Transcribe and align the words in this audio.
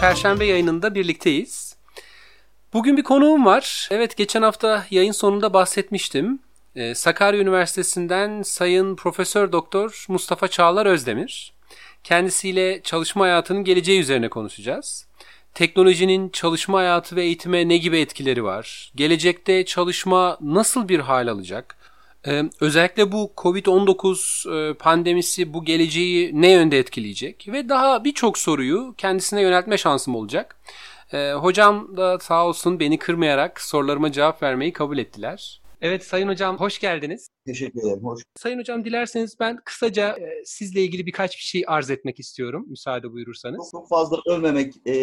perşembe 0.00 0.44
yayınında 0.44 0.94
birlikteyiz. 0.94 1.76
Bugün 2.72 2.96
bir 2.96 3.02
konuğum 3.02 3.46
var. 3.46 3.88
Evet 3.90 4.16
geçen 4.16 4.42
hafta 4.42 4.86
yayın 4.90 5.12
sonunda 5.12 5.52
bahsetmiştim. 5.52 6.38
Ee, 6.76 6.94
Sakarya 6.94 7.40
Üniversitesi'nden 7.40 8.42
Sayın 8.42 8.96
Profesör 8.96 9.52
Doktor 9.52 10.04
Mustafa 10.08 10.48
Çağlar 10.48 10.86
Özdemir. 10.86 11.52
Kendisiyle 12.04 12.82
çalışma 12.82 13.24
hayatının 13.24 13.64
geleceği 13.64 14.00
üzerine 14.00 14.28
konuşacağız. 14.28 15.06
Teknolojinin 15.54 16.28
çalışma 16.28 16.78
hayatı 16.78 17.16
ve 17.16 17.22
eğitime 17.22 17.68
ne 17.68 17.76
gibi 17.76 17.98
etkileri 17.98 18.44
var? 18.44 18.92
Gelecekte 18.94 19.64
çalışma 19.64 20.38
nasıl 20.40 20.88
bir 20.88 21.00
hal 21.00 21.28
alacak? 21.28 21.76
Ee, 22.26 22.42
özellikle 22.60 23.12
bu 23.12 23.32
Covid-19 23.36 24.70
e, 24.70 24.74
pandemisi 24.74 25.54
bu 25.54 25.64
geleceği 25.64 26.30
ne 26.42 26.50
yönde 26.50 26.78
etkileyecek? 26.78 27.48
Ve 27.52 27.68
daha 27.68 28.04
birçok 28.04 28.38
soruyu 28.38 28.94
kendisine 28.98 29.42
yöneltme 29.42 29.78
şansım 29.78 30.14
olacak. 30.14 30.56
Ee, 31.12 31.32
hocam 31.32 31.96
da 31.96 32.18
sağ 32.18 32.46
olsun 32.46 32.80
beni 32.80 32.98
kırmayarak 32.98 33.60
sorularıma 33.60 34.12
cevap 34.12 34.42
vermeyi 34.42 34.72
kabul 34.72 34.98
ettiler. 34.98 35.60
Evet 35.80 36.04
Sayın 36.04 36.28
Hocam 36.28 36.56
hoş 36.56 36.78
geldiniz. 36.78 37.28
Teşekkür 37.46 37.80
ederim. 37.80 38.04
Hoş. 38.04 38.22
Sayın 38.36 38.58
Hocam 38.58 38.84
dilerseniz 38.84 39.40
ben 39.40 39.56
kısaca 39.64 40.16
e, 40.16 40.44
sizle 40.44 40.82
ilgili 40.82 41.06
birkaç 41.06 41.36
bir 41.36 41.42
şey 41.42 41.64
arz 41.66 41.90
etmek 41.90 42.20
istiyorum 42.20 42.64
müsaade 42.68 43.12
buyurursanız. 43.12 43.68
Çok, 43.72 43.80
çok 43.80 43.88
fazla 43.88 44.16
övmemek 44.26 44.74
e, 44.86 44.96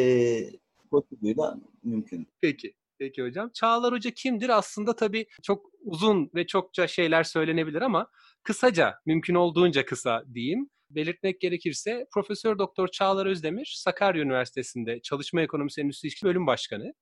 koşuluyla 0.91 1.57
mümkün. 1.83 2.27
Peki. 2.41 2.73
Peki 2.99 3.23
hocam. 3.23 3.51
Çağlar 3.53 3.93
Hoca 3.93 4.11
kimdir? 4.11 4.49
Aslında 4.49 4.95
tabii 4.95 5.25
çok 5.43 5.65
uzun 5.81 6.29
ve 6.35 6.47
çokça 6.47 6.87
şeyler 6.87 7.23
söylenebilir 7.23 7.81
ama 7.81 8.07
kısaca, 8.43 8.95
mümkün 9.05 9.35
olduğunca 9.35 9.85
kısa 9.85 10.23
diyeyim. 10.33 10.69
Belirtmek 10.89 11.41
gerekirse 11.41 12.07
Profesör 12.13 12.57
Doktor 12.57 12.87
Çağlar 12.87 13.25
Özdemir 13.25 13.73
Sakarya 13.77 14.23
Üniversitesi'nde 14.23 15.01
Çalışma 15.01 15.41
Ekonomisi 15.41 15.81
Endüstri 15.81 16.07
İlişkileri 16.07 16.33
Bölüm 16.33 16.47
Başkanı. 16.47 16.93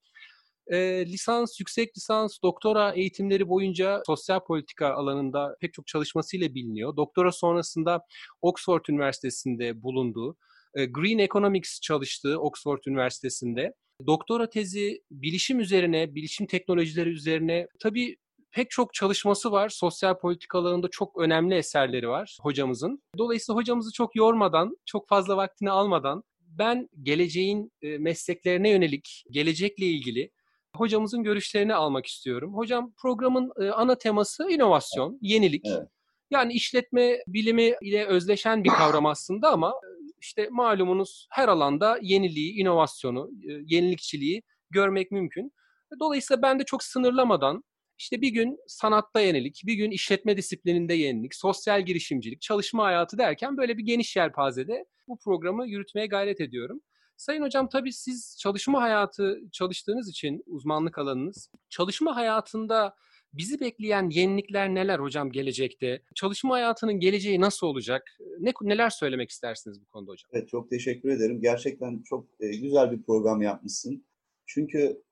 E, 0.68 1.06
lisans, 1.06 1.60
yüksek 1.60 1.98
lisans, 1.98 2.38
doktora 2.44 2.92
eğitimleri 2.92 3.48
boyunca 3.50 4.04
sosyal 4.08 4.40
politika 4.40 4.94
alanında 4.94 5.56
pek 5.62 5.74
çok 5.74 5.88
çalışmasıyla 5.88 6.56
biliniyor. 6.56 6.96
Doktora 6.96 7.32
sonrasında 7.32 8.02
Oxford 8.42 8.86
Üniversitesi'nde 8.90 9.84
bulundu. 9.84 10.38
E, 10.76 10.86
Green 10.86 11.18
Economics 11.18 11.80
çalıştığı 11.82 12.40
Oxford 12.40 12.80
Üniversitesi'nde. 12.88 13.74
Doktora 14.08 14.50
tezi 14.50 15.04
bilişim 15.12 15.60
üzerine, 15.60 16.16
bilişim 16.16 16.48
teknolojileri 16.48 17.10
üzerine 17.10 17.68
tabii 17.80 18.18
pek 18.52 18.70
çok 18.70 18.94
çalışması 18.94 19.52
var. 19.52 19.70
Sosyal 19.70 20.20
politika 20.20 20.60
alanında 20.60 20.88
çok 20.88 21.20
önemli 21.20 21.56
eserleri 21.56 22.10
var 22.10 22.38
hocamızın. 22.42 23.04
Dolayısıyla 23.18 23.58
hocamızı 23.58 23.94
çok 23.94 24.16
yormadan, 24.16 24.78
çok 24.86 25.08
fazla 25.08 25.38
vaktini 25.38 25.72
almadan 25.72 26.24
ben 26.40 26.90
geleceğin 27.04 27.72
mesleklerine 27.82 28.70
yönelik, 28.70 29.24
gelecekle 29.32 29.86
ilgili 29.86 30.32
hocamızın 30.76 31.24
görüşlerini 31.24 31.74
almak 31.74 32.06
istiyorum. 32.06 32.54
Hocam 32.58 32.94
programın 33.02 33.52
ana 33.74 33.98
teması 33.98 34.50
inovasyon, 34.50 35.20
yenilik. 35.22 35.66
Evet. 35.66 35.88
Yani 36.32 36.54
işletme 36.54 37.18
bilimi 37.28 37.74
ile 37.82 38.06
özleşen 38.06 38.64
bir 38.64 38.70
kavram 38.70 39.06
aslında 39.06 39.50
ama 39.50 39.74
işte 40.22 40.48
malumunuz 40.52 41.28
her 41.32 41.48
alanda 41.48 42.00
yeniliği, 42.02 42.54
inovasyonu, 42.54 43.30
yenilikçiliği 43.66 44.44
görmek 44.70 45.12
mümkün. 45.12 45.52
Dolayısıyla 46.00 46.42
ben 46.42 46.60
de 46.60 46.64
çok 46.64 46.84
sınırlamadan 46.84 47.64
işte 47.98 48.22
bir 48.22 48.30
gün 48.30 48.58
sanatta 48.68 49.20
yenilik, 49.20 49.62
bir 49.66 49.74
gün 49.74 49.92
işletme 49.92 50.38
disiplininde 50.38 50.94
yenilik, 50.94 51.36
sosyal 51.36 51.86
girişimcilik, 51.86 52.42
çalışma 52.42 52.84
hayatı 52.84 53.18
derken 53.18 53.58
böyle 53.58 53.78
bir 53.78 53.84
geniş 53.84 54.16
yelpazede 54.16 54.86
bu 55.08 55.20
programı 55.20 55.68
yürütmeye 55.68 56.08
gayret 56.08 56.42
ediyorum. 56.42 56.82
Sayın 57.18 57.42
hocam 57.42 57.70
tabii 57.70 57.94
siz 57.94 58.38
çalışma 58.40 58.82
hayatı 58.82 59.40
çalıştığınız 59.52 60.10
için 60.10 60.44
uzmanlık 60.46 60.98
alanınız, 60.98 61.50
çalışma 61.70 62.16
hayatında 62.16 62.96
bizi 63.34 63.60
bekleyen 63.60 64.10
yenilikler 64.10 64.76
neler 64.76 65.00
hocam 65.00 65.32
gelecekte? 65.32 66.02
Çalışma 66.16 66.56
hayatının 66.56 67.00
geleceği 67.00 67.42
nasıl 67.42 67.68
olacak? 67.68 68.18
Ne 68.40 68.54
neler 68.62 68.90
söylemek 68.90 69.30
istersiniz 69.30 69.82
bu 69.82 69.86
konuda 69.86 70.12
hocam? 70.12 70.30
Evet 70.34 70.50
çok 70.50 70.70
teşekkür 70.70 71.10
ederim. 71.10 71.42
Gerçekten 71.42 72.02
çok 72.02 72.28
e, 72.40 72.48
güzel 72.48 72.92
bir 72.92 73.04
program 73.04 73.42
yapmışsın. 73.42 74.06
Çünkü 74.46 75.04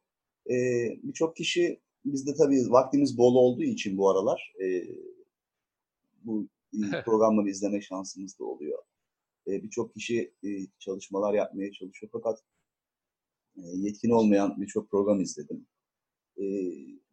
e, 0.49 0.55
birçok 1.03 1.35
kişi 1.35 1.79
bizde 2.05 2.33
tabii 2.33 2.71
vaktimiz 2.71 3.17
bol 3.17 3.35
olduğu 3.35 3.63
için 3.63 3.97
bu 3.97 4.09
aralar 4.09 4.53
e, 4.63 4.83
bu 6.23 6.47
programları 7.05 7.49
izleme 7.49 7.81
şansımız 7.81 8.39
da 8.39 8.43
oluyor. 8.45 8.83
E, 9.47 9.63
Birçok 9.63 9.93
kişi 9.93 10.33
e, 10.43 10.49
çalışmalar 10.79 11.33
yapmaya 11.33 11.71
çalışıyor 11.71 12.09
fakat 12.13 12.39
e, 13.57 13.61
yetkin 13.61 14.09
olmayan 14.09 14.61
birçok 14.61 14.89
program 14.89 15.21
izledim. 15.21 15.67
E, 16.39 16.45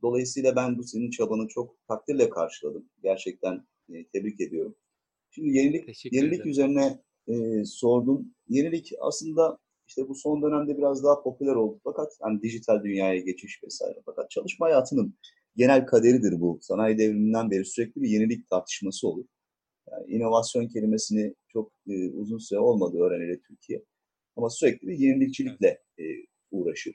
dolayısıyla 0.02 0.56
ben 0.56 0.78
bu 0.78 0.82
senin 0.82 1.10
çabanı 1.10 1.48
çok 1.48 1.76
takdirle 1.88 2.30
karşıladım. 2.30 2.88
Gerçekten 3.02 3.66
e, 3.88 4.06
tebrik 4.06 4.40
ediyorum. 4.40 4.76
Şimdi 5.30 5.56
yenilik, 5.56 6.12
yenilik 6.12 6.46
üzerine 6.46 7.02
e, 7.28 7.64
sordum. 7.64 8.34
Yenilik 8.48 8.92
aslında 9.00 9.58
işte 9.88 10.08
bu 10.08 10.14
son 10.14 10.42
dönemde 10.42 10.78
biraz 10.78 11.04
daha 11.04 11.22
popüler 11.22 11.54
oldu 11.54 11.80
fakat 11.84 12.12
hani 12.20 12.42
dijital 12.42 12.84
dünyaya 12.84 13.20
geçiş 13.20 13.64
vesaire. 13.64 14.02
Fakat 14.04 14.30
çalışma 14.30 14.66
hayatının 14.66 15.14
genel 15.56 15.86
kaderidir 15.86 16.40
bu. 16.40 16.58
Sanayi 16.62 16.98
devriminden 16.98 17.50
beri 17.50 17.64
sürekli 17.64 18.02
bir 18.02 18.08
yenilik 18.08 18.50
tartışması 18.50 19.08
olur. 19.08 19.24
Yani 19.90 20.06
inovasyon 20.12 20.68
kelimesini 20.68 21.34
çok 21.48 21.72
e, 21.88 22.10
uzun 22.10 22.38
süre 22.38 22.58
olmadı 22.58 22.98
öğreneli 22.98 23.40
Türkiye. 23.42 23.84
Ama 24.36 24.50
sürekli 24.50 24.88
bir 24.88 24.98
yenilikçilikle 24.98 25.68
e, 25.98 26.04
uğraşır. 26.50 26.94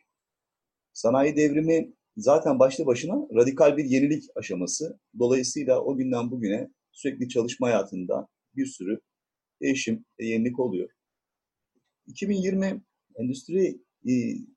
Sanayi 0.94 1.36
devrimi 1.36 1.94
zaten 2.18 2.60
başlı 2.60 2.86
başına 2.86 3.28
radikal 3.36 3.78
bir 3.78 3.86
yenilik 3.86 4.24
aşaması. 4.36 5.00
Dolayısıyla 5.20 5.82
o 5.82 5.98
günden 5.98 6.32
bugüne 6.32 6.70
sürekli 6.92 7.30
çalışma 7.30 7.68
hayatında 7.68 8.28
bir 8.56 8.66
sürü 8.66 9.00
değişim, 9.62 10.06
yenilik 10.20 10.60
oluyor. 10.60 10.90
2020 12.08 12.82
endüstri, 13.16 13.82
e, 14.08 14.14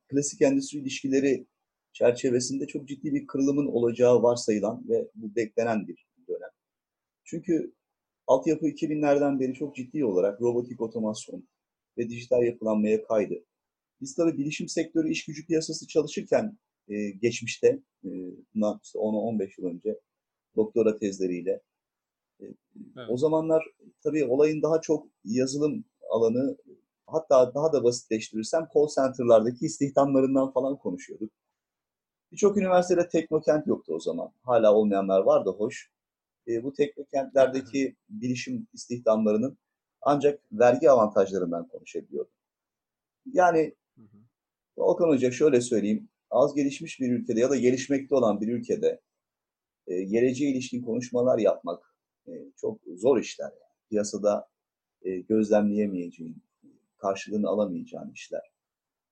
klasik 0.09 0.43
endüstri 0.43 0.79
ilişkileri 0.79 1.47
çerçevesinde 1.93 2.67
çok 2.67 2.89
ciddi 2.89 3.15
bir 3.15 3.27
kırılımın 3.27 3.67
olacağı 3.67 4.23
varsayılan 4.23 4.89
ve 4.89 5.09
bu 5.15 5.37
beklenen 5.37 5.89
bir 5.89 6.07
dönem. 6.29 6.51
Çünkü 7.25 7.75
altyapı 8.27 8.67
2000'lerden 8.67 9.41
beri 9.41 9.55
çok 9.55 9.77
ciddi 9.77 10.05
olarak 10.05 10.41
robotik 10.41 10.81
otomasyon 10.81 11.49
ve 11.99 12.09
dijital 12.09 12.43
yapılanmaya 12.43 13.05
kaydı. 13.05 13.35
Biz 14.01 14.15
tabii 14.15 14.39
bilişim 14.39 14.69
sektörü 14.69 15.11
iş 15.11 15.25
gücü 15.25 15.47
piyasası 15.47 15.87
çalışırken 15.87 16.59
e, 16.89 17.11
geçmişte, 17.11 17.69
e, 18.05 18.11
bundan 18.55 18.81
işte 18.83 18.99
10-15 18.99 19.61
yıl 19.61 19.69
önce 19.69 20.01
doktora 20.57 20.97
tezleriyle 20.97 21.61
e, 22.41 22.45
evet. 22.45 23.09
o 23.11 23.17
zamanlar 23.17 23.65
tabii 24.03 24.25
olayın 24.25 24.63
daha 24.63 24.81
çok 24.81 25.07
yazılım 25.25 25.85
alanı 26.11 26.57
hatta 27.07 27.55
daha 27.55 27.73
da 27.73 27.85
basitleştirirsem 27.85 28.69
call 28.75 28.89
center'lardaki 28.89 29.67
istihdamlarından 29.67 30.53
falan 30.53 30.79
konuşuyorduk. 30.79 31.31
Birçok 32.33 32.57
üniversitede 32.57 33.09
teknokent 33.09 33.67
yoktu 33.67 33.95
o 33.95 34.01
zaman. 34.01 34.33
Hala 34.43 34.75
olmayanlar 34.75 35.21
vardı 35.21 35.51
hoş. 35.59 35.91
E, 36.49 36.65
bu 36.65 36.73
teknokentlerdeki 36.73 37.97
bilişim 38.09 38.67
istihdamlarının 38.73 39.59
ancak 40.03 40.41
vergi 40.53 40.91
avantajlarından 40.91 41.69
konuşabiliyorduk. 41.69 42.33
Yani 43.33 43.75
Volkan 44.77 45.09
Hoca 45.09 45.31
şöyle 45.31 45.61
söyleyeyim. 45.61 46.09
Az 46.35 46.55
gelişmiş 46.55 47.01
bir 47.01 47.13
ülkede 47.13 47.41
ya 47.41 47.51
da 47.51 47.57
gelişmekte 47.57 48.15
olan 48.15 48.41
bir 48.41 48.49
ülkede 48.49 49.01
e, 49.87 50.03
geleceğe 50.03 50.51
ilişkin 50.51 50.83
konuşmalar 50.83 51.39
yapmak 51.39 51.97
e, 52.27 52.33
çok 52.57 52.81
zor 52.97 53.19
işler. 53.19 53.51
Yani. 53.51 53.89
Piyasada 53.89 54.49
e, 55.03 55.21
gözlemleyemeyeceğin, 55.21 56.43
karşılığını 56.99 57.49
alamayacağın 57.49 58.13
işler. 58.13 58.53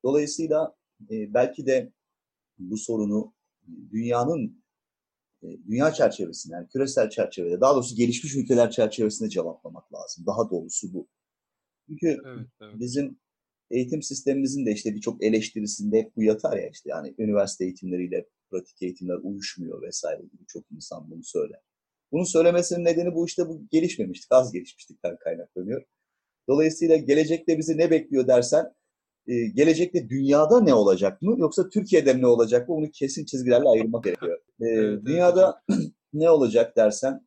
Dolayısıyla 0.05 0.77
e, 1.11 1.35
belki 1.35 1.67
de 1.67 1.93
bu 2.59 2.77
sorunu 2.77 3.35
dünyanın 3.91 4.63
e, 5.43 5.47
dünya 5.67 5.93
çerçevesinde, 5.93 6.55
yani 6.55 6.69
küresel 6.69 7.11
çerçevede, 7.11 7.61
daha 7.61 7.75
doğrusu 7.75 7.97
gelişmiş 7.97 8.37
ülkeler 8.37 8.71
çerçevesinde 8.71 9.29
cevaplamak 9.29 9.95
lazım. 9.95 10.27
Daha 10.27 10.51
doğrusu 10.51 10.95
bu. 10.95 11.09
Çünkü 11.87 12.07
evet, 12.27 12.47
evet. 12.61 12.75
bizim 12.81 13.21
eğitim 13.73 14.03
sistemimizin 14.03 14.67
de 14.67 14.73
işte 14.73 14.95
birçok 14.95 15.25
eleştirisinde 15.25 15.99
hep 15.99 16.17
bu 16.17 16.23
yatar 16.23 16.57
ya 16.57 16.69
işte 16.69 16.91
yani 16.91 17.15
üniversite 17.19 17.65
eğitimleriyle 17.65 18.27
pratik 18.51 18.83
eğitimler 18.83 19.19
uyuşmuyor 19.23 19.83
vesaire 19.83 20.23
gibi 20.23 20.47
çok 20.49 20.65
insan 20.71 21.11
bunu 21.11 21.25
söyler. 21.25 21.61
Bunun 22.13 22.25
söylemesinin 22.25 22.85
nedeni 22.85 23.15
bu 23.15 23.27
işte 23.27 23.49
bu 23.49 23.63
gelişmemiştik, 23.71 24.33
az 24.33 24.53
gelişmişlikten 24.53 25.17
kaynaklanıyor. 25.17 25.83
Dolayısıyla 26.49 26.97
gelecekte 26.97 27.59
bizi 27.59 27.79
ne 27.79 27.91
bekliyor 27.91 28.27
dersen, 28.27 28.75
e, 29.27 29.47
gelecekte 29.47 30.09
dünyada 30.09 30.61
ne 30.61 30.75
olacak 30.75 31.23
mı 31.23 31.35
yoksa 31.39 31.69
Türkiye'de 31.69 32.21
ne 32.21 32.27
olacak 32.27 32.69
mı 32.69 32.75
onu 32.75 32.91
kesin 32.91 33.25
çizgilerle 33.25 33.69
ayırmak 33.69 34.05
gerekiyor. 34.05 34.39
E, 34.61 34.67
evet, 34.67 35.05
dünyada 35.05 35.63
evet. 35.71 35.81
ne 36.13 36.31
olacak 36.31 36.77
dersen, 36.77 37.27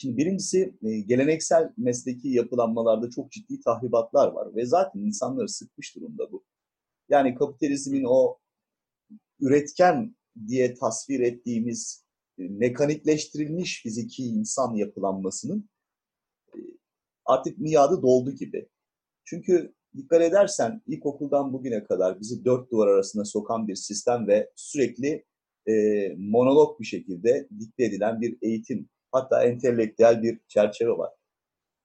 Şimdi 0.00 0.16
birincisi 0.16 0.74
e, 0.82 1.00
geleneksel 1.00 1.72
mesleki 1.76 2.28
yapılanmalarda 2.28 3.10
çok 3.10 3.32
ciddi 3.32 3.60
tahribatlar 3.60 4.28
var 4.28 4.56
ve 4.56 4.66
zaten 4.66 5.00
insanları 5.00 5.48
sıkmış 5.48 5.96
durumda 5.96 6.32
bu. 6.32 6.44
Yani 7.08 7.34
kapitalizmin 7.34 8.04
o 8.08 8.38
üretken 9.40 10.16
diye 10.48 10.74
tasvir 10.74 11.20
ettiğimiz 11.20 12.04
e, 12.38 12.42
mekanikleştirilmiş 12.48 13.82
fiziki 13.82 14.24
insan 14.24 14.74
yapılanmasının 14.74 15.68
e, 16.54 16.58
artık 17.24 17.58
miadı 17.58 18.02
doldu 18.02 18.30
gibi. 18.30 18.68
Çünkü 19.24 19.74
dikkat 19.96 20.22
edersen 20.22 20.82
ilkokuldan 20.86 21.52
bugüne 21.52 21.84
kadar 21.84 22.20
bizi 22.20 22.44
dört 22.44 22.72
duvar 22.72 22.88
arasında 22.88 23.24
sokan 23.24 23.68
bir 23.68 23.74
sistem 23.74 24.26
ve 24.28 24.50
sürekli 24.56 25.24
e, 25.68 25.74
monolog 26.18 26.80
bir 26.80 26.86
şekilde 26.86 27.48
dikte 27.60 27.84
edilen 27.84 28.20
bir 28.20 28.38
eğitim, 28.42 28.88
hatta 29.12 29.44
entelektüel 29.44 30.22
bir 30.22 30.40
çerçeve 30.48 30.90
var. 30.90 31.12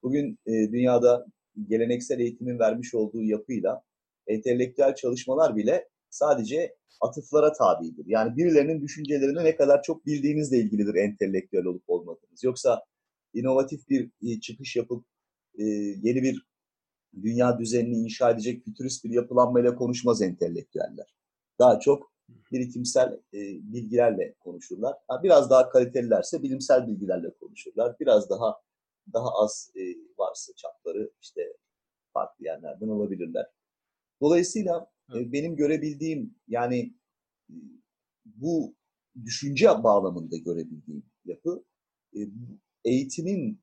Bugün 0.04 0.40
e, 0.46 0.52
dünyada 0.52 1.26
geleneksel 1.68 2.20
eğitimin 2.20 2.60
vermiş 2.60 2.94
olduğu 2.94 3.24
yapıyla 3.24 3.84
entelektüel 4.28 4.96
çalışmalar 4.96 5.56
bile 5.56 5.90
sadece 6.10 6.76
atıflara 7.02 7.54
tabidir. 7.54 8.06
Yani 8.08 8.38
birilerinin 8.38 8.82
düşüncelerini 8.82 9.44
ne 9.44 9.56
kadar 9.56 9.84
çok 9.84 10.06
bildiğinizle 10.06 10.58
ilgilidir 10.58 10.96
entelektüel 10.96 11.66
olup 11.66 11.84
olmadığınız. 11.88 12.44
Yoksa 12.44 12.84
inovatif 13.34 13.90
bir 13.90 14.12
e, 14.22 14.40
çıkış 14.40 14.76
yapıp 14.76 15.06
e, 15.60 15.64
yeni 16.02 16.24
bir 16.24 16.46
dünya 17.22 17.60
düzenini 17.60 17.98
inşa 17.98 18.32
edecek 18.32 18.66
fütürist 18.66 19.06
bir 19.06 19.10
yapılanmayla 19.10 19.76
konuşmaz 19.76 20.22
entelektüeller. 20.22 21.16
Daha 21.60 21.80
çok 21.80 22.13
biritimsel 22.52 23.14
e, 23.34 23.40
bilgilerle 23.74 24.34
konuşurlar. 24.40 24.96
Ha, 25.08 25.24
biraz 25.24 25.50
daha 25.50 25.70
kalitelilerse 25.70 26.44
bilimsel 26.44 26.88
bilgilerle 26.88 27.34
konuşurlar. 27.40 27.96
Biraz 28.00 28.30
daha 28.30 28.62
daha 29.14 29.30
az 29.34 29.72
e, 29.76 29.82
varsa 30.18 30.54
çapları 30.56 31.12
işte 31.22 31.42
farklı 32.14 32.46
yerlerden 32.46 32.88
alabilirler. 32.88 33.46
Dolayısıyla 34.22 34.92
e, 35.16 35.32
benim 35.32 35.56
görebildiğim 35.56 36.36
yani 36.48 36.94
e, 37.50 37.56
bu 38.26 38.76
düşünce 39.26 39.68
bağlamında 39.84 40.38
görebildiğim 40.38 41.04
yapı 41.26 41.64
e, 42.16 42.20
eğitimin 42.86 43.62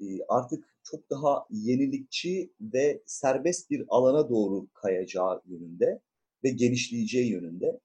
e, 0.00 0.04
artık 0.28 0.76
çok 0.82 1.10
daha 1.10 1.46
yenilikçi 1.50 2.52
ve 2.60 3.02
serbest 3.06 3.70
bir 3.70 3.84
alana 3.88 4.28
doğru 4.28 4.68
kayacağı 4.74 5.42
yönünde 5.46 6.00
ve 6.44 6.50
genişleyeceği 6.50 7.30
yönünde 7.30 7.80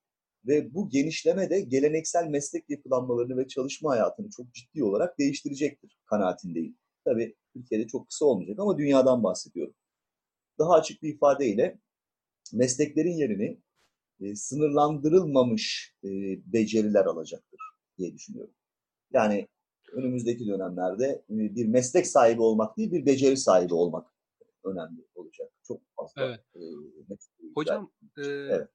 ve 0.47 0.73
bu 0.73 0.89
genişleme 0.89 1.49
de 1.49 1.61
geleneksel 1.61 2.27
meslek 2.27 2.69
yapılanmalarını 2.69 3.37
ve 3.37 3.47
çalışma 3.47 3.91
hayatını 3.91 4.29
çok 4.29 4.53
ciddi 4.53 4.83
olarak 4.83 5.19
değiştirecektir 5.19 5.97
kanaatindeyim. 6.05 6.77
Tabii 7.05 7.35
Türkiye'de 7.53 7.87
çok 7.87 8.07
kısa 8.07 8.25
olmayacak 8.25 8.59
ama 8.59 8.77
dünyadan 8.77 9.23
bahsediyorum. 9.23 9.73
Daha 10.59 10.73
açık 10.73 11.03
bir 11.03 11.13
ifadeyle 11.13 11.79
mesleklerin 12.53 13.17
yerini 13.17 13.59
e, 14.21 14.35
sınırlandırılmamış 14.35 15.95
e, 16.03 16.09
beceriler 16.53 17.05
alacaktır 17.05 17.59
diye 17.97 18.13
düşünüyorum. 18.13 18.53
Yani 19.13 19.47
önümüzdeki 19.91 20.47
dönemlerde 20.47 21.05
e, 21.29 21.55
bir 21.55 21.65
meslek 21.65 22.07
sahibi 22.07 22.41
olmak 22.41 22.77
değil, 22.77 22.91
bir 22.91 23.05
beceri 23.05 23.37
sahibi 23.37 23.73
olmak 23.73 24.13
önemli 24.63 25.05
olacak. 25.15 25.51
Çok 25.63 25.81
fazla. 25.95 26.25
Evet. 26.25 26.39
E, 26.55 26.59
Hocam, 27.55 27.91
e, 28.17 28.21
evet. 28.25 28.69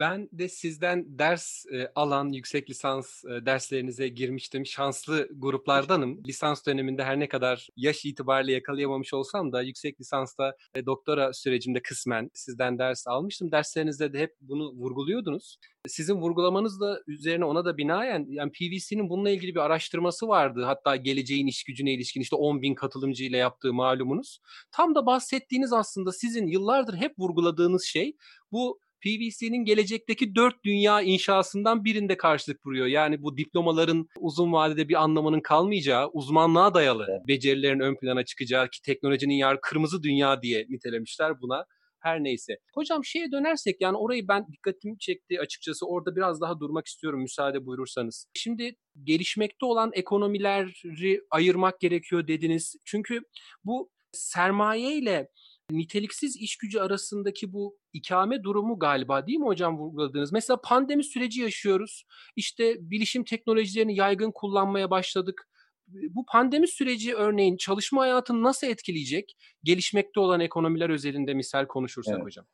Ben 0.00 0.28
de 0.32 0.48
sizden 0.48 1.18
ders 1.18 1.66
e, 1.66 1.92
alan 1.94 2.28
yüksek 2.28 2.70
lisans 2.70 3.24
e, 3.24 3.46
derslerinize 3.46 4.08
girmiştim. 4.08 4.66
Şanslı 4.66 5.28
gruplardanım. 5.32 6.24
Lisans 6.24 6.66
döneminde 6.66 7.04
her 7.04 7.20
ne 7.20 7.28
kadar 7.28 7.68
yaş 7.76 8.04
itibariyle 8.04 8.52
yakalayamamış 8.52 9.14
olsam 9.14 9.52
da 9.52 9.62
yüksek 9.62 10.00
lisansta 10.00 10.56
ve 10.76 10.86
doktora 10.86 11.32
sürecimde 11.32 11.82
kısmen 11.82 12.30
sizden 12.34 12.78
ders 12.78 13.06
almıştım. 13.06 13.52
Derslerinizde 13.52 14.12
de 14.12 14.18
hep 14.18 14.34
bunu 14.40 14.72
vurguluyordunuz. 14.72 15.58
Sizin 15.88 16.14
vurgulamanız 16.14 16.80
da 16.80 17.00
üzerine 17.06 17.44
ona 17.44 17.64
da 17.64 17.76
binaen 17.76 18.26
yani 18.28 18.52
PVC'nin 18.52 19.08
bununla 19.08 19.30
ilgili 19.30 19.54
bir 19.54 19.60
araştırması 19.60 20.28
vardı. 20.28 20.62
Hatta 20.64 20.96
geleceğin 20.96 21.46
iş 21.46 21.64
gücüne 21.64 21.92
ilişkin 21.92 22.20
işte 22.20 22.36
10 22.36 22.62
bin 22.62 22.74
katılımcı 22.74 23.24
ile 23.24 23.36
yaptığı 23.36 23.72
malumunuz. 23.72 24.40
Tam 24.72 24.94
da 24.94 25.06
bahsettiğiniz 25.06 25.72
aslında 25.72 26.12
sizin 26.12 26.46
yıllardır 26.46 26.96
hep 26.96 27.18
vurguladığınız 27.18 27.84
şey 27.84 28.16
bu 28.52 28.80
PVC'nin 29.04 29.64
gelecekteki 29.64 30.34
dört 30.34 30.64
dünya 30.64 31.00
inşasından 31.00 31.84
birinde 31.84 32.16
karşılık 32.16 32.66
vuruyor. 32.66 32.86
Yani 32.86 33.22
bu 33.22 33.36
diplomaların 33.36 34.08
uzun 34.20 34.52
vadede 34.52 34.88
bir 34.88 35.02
anlamının 35.02 35.40
kalmayacağı, 35.40 36.08
uzmanlığa 36.08 36.74
dayalı 36.74 37.06
evet. 37.10 37.28
becerilerin 37.28 37.80
ön 37.80 37.96
plana 37.96 38.24
çıkacağı 38.24 38.70
ki 38.70 38.82
teknolojinin 38.82 39.34
yar 39.34 39.60
kırmızı 39.60 40.02
dünya 40.02 40.42
diye 40.42 40.66
nitelemişler 40.68 41.40
buna 41.40 41.64
her 42.04 42.24
neyse. 42.24 42.58
Hocam 42.74 43.04
şeye 43.04 43.32
dönersek 43.32 43.80
yani 43.80 43.96
orayı 43.96 44.28
ben 44.28 44.46
dikkatimi 44.52 44.98
çekti 44.98 45.40
açıkçası 45.40 45.86
orada 45.86 46.16
biraz 46.16 46.40
daha 46.40 46.60
durmak 46.60 46.86
istiyorum 46.86 47.20
müsaade 47.20 47.66
buyurursanız. 47.66 48.26
Şimdi 48.34 48.76
gelişmekte 49.04 49.66
olan 49.66 49.90
ekonomileri 49.94 51.20
ayırmak 51.30 51.80
gerekiyor 51.80 52.28
dediniz. 52.28 52.76
Çünkü 52.84 53.20
bu 53.64 53.90
sermaye 54.12 54.98
ile 54.98 55.28
niteliksiz 55.70 56.36
iş 56.36 56.56
gücü 56.56 56.78
arasındaki 56.78 57.52
bu 57.52 57.78
ikame 57.92 58.42
durumu 58.42 58.78
galiba 58.78 59.26
değil 59.26 59.38
mi 59.38 59.46
hocam 59.46 59.78
vurguladığınız? 59.78 60.32
Mesela 60.32 60.60
pandemi 60.60 61.04
süreci 61.04 61.40
yaşıyoruz. 61.40 62.04
İşte 62.36 62.76
bilişim 62.90 63.24
teknolojilerini 63.24 63.96
yaygın 63.96 64.32
kullanmaya 64.34 64.90
başladık. 64.90 65.48
Bu 65.86 66.24
pandemi 66.32 66.68
süreci 66.68 67.14
örneğin 67.14 67.56
çalışma 67.56 68.02
hayatını 68.02 68.42
nasıl 68.42 68.66
etkileyecek? 68.66 69.36
Gelişmekte 69.62 70.20
olan 70.20 70.40
ekonomiler 70.40 70.90
özelinde 70.90 71.34
misal 71.34 71.66
konuşursak 71.66 72.14
evet. 72.14 72.24
hocam. 72.24 72.46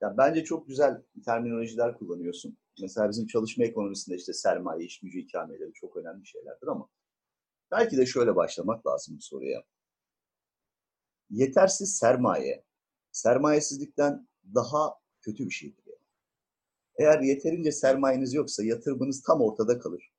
Ya 0.00 0.14
bence 0.18 0.44
çok 0.44 0.68
güzel 0.68 1.02
terminolojiler 1.24 1.94
kullanıyorsun. 1.94 2.58
Mesela 2.80 3.10
bizim 3.10 3.26
çalışma 3.26 3.64
ekonomisinde 3.64 4.16
işte 4.16 4.32
sermaye, 4.32 4.84
iş 4.84 5.00
gücü 5.00 5.18
ikameleri 5.18 5.72
çok 5.72 5.96
önemli 5.96 6.26
şeylerdir 6.26 6.66
ama 6.66 6.88
belki 7.70 7.96
de 7.96 8.06
şöyle 8.06 8.36
başlamak 8.36 8.86
lazım 8.86 9.16
bu 9.16 9.22
soruya 9.22 9.62
yetersiz 11.30 11.96
sermaye, 11.96 12.64
sermayesizlikten 13.12 14.28
daha 14.54 14.94
kötü 15.20 15.46
bir 15.46 15.54
şeydir. 15.54 15.84
Eğer 16.98 17.20
yeterince 17.20 17.72
sermayeniz 17.72 18.34
yoksa 18.34 18.64
yatırımınız 18.64 19.22
tam 19.22 19.40
ortada 19.40 19.78
kalır. 19.78 20.12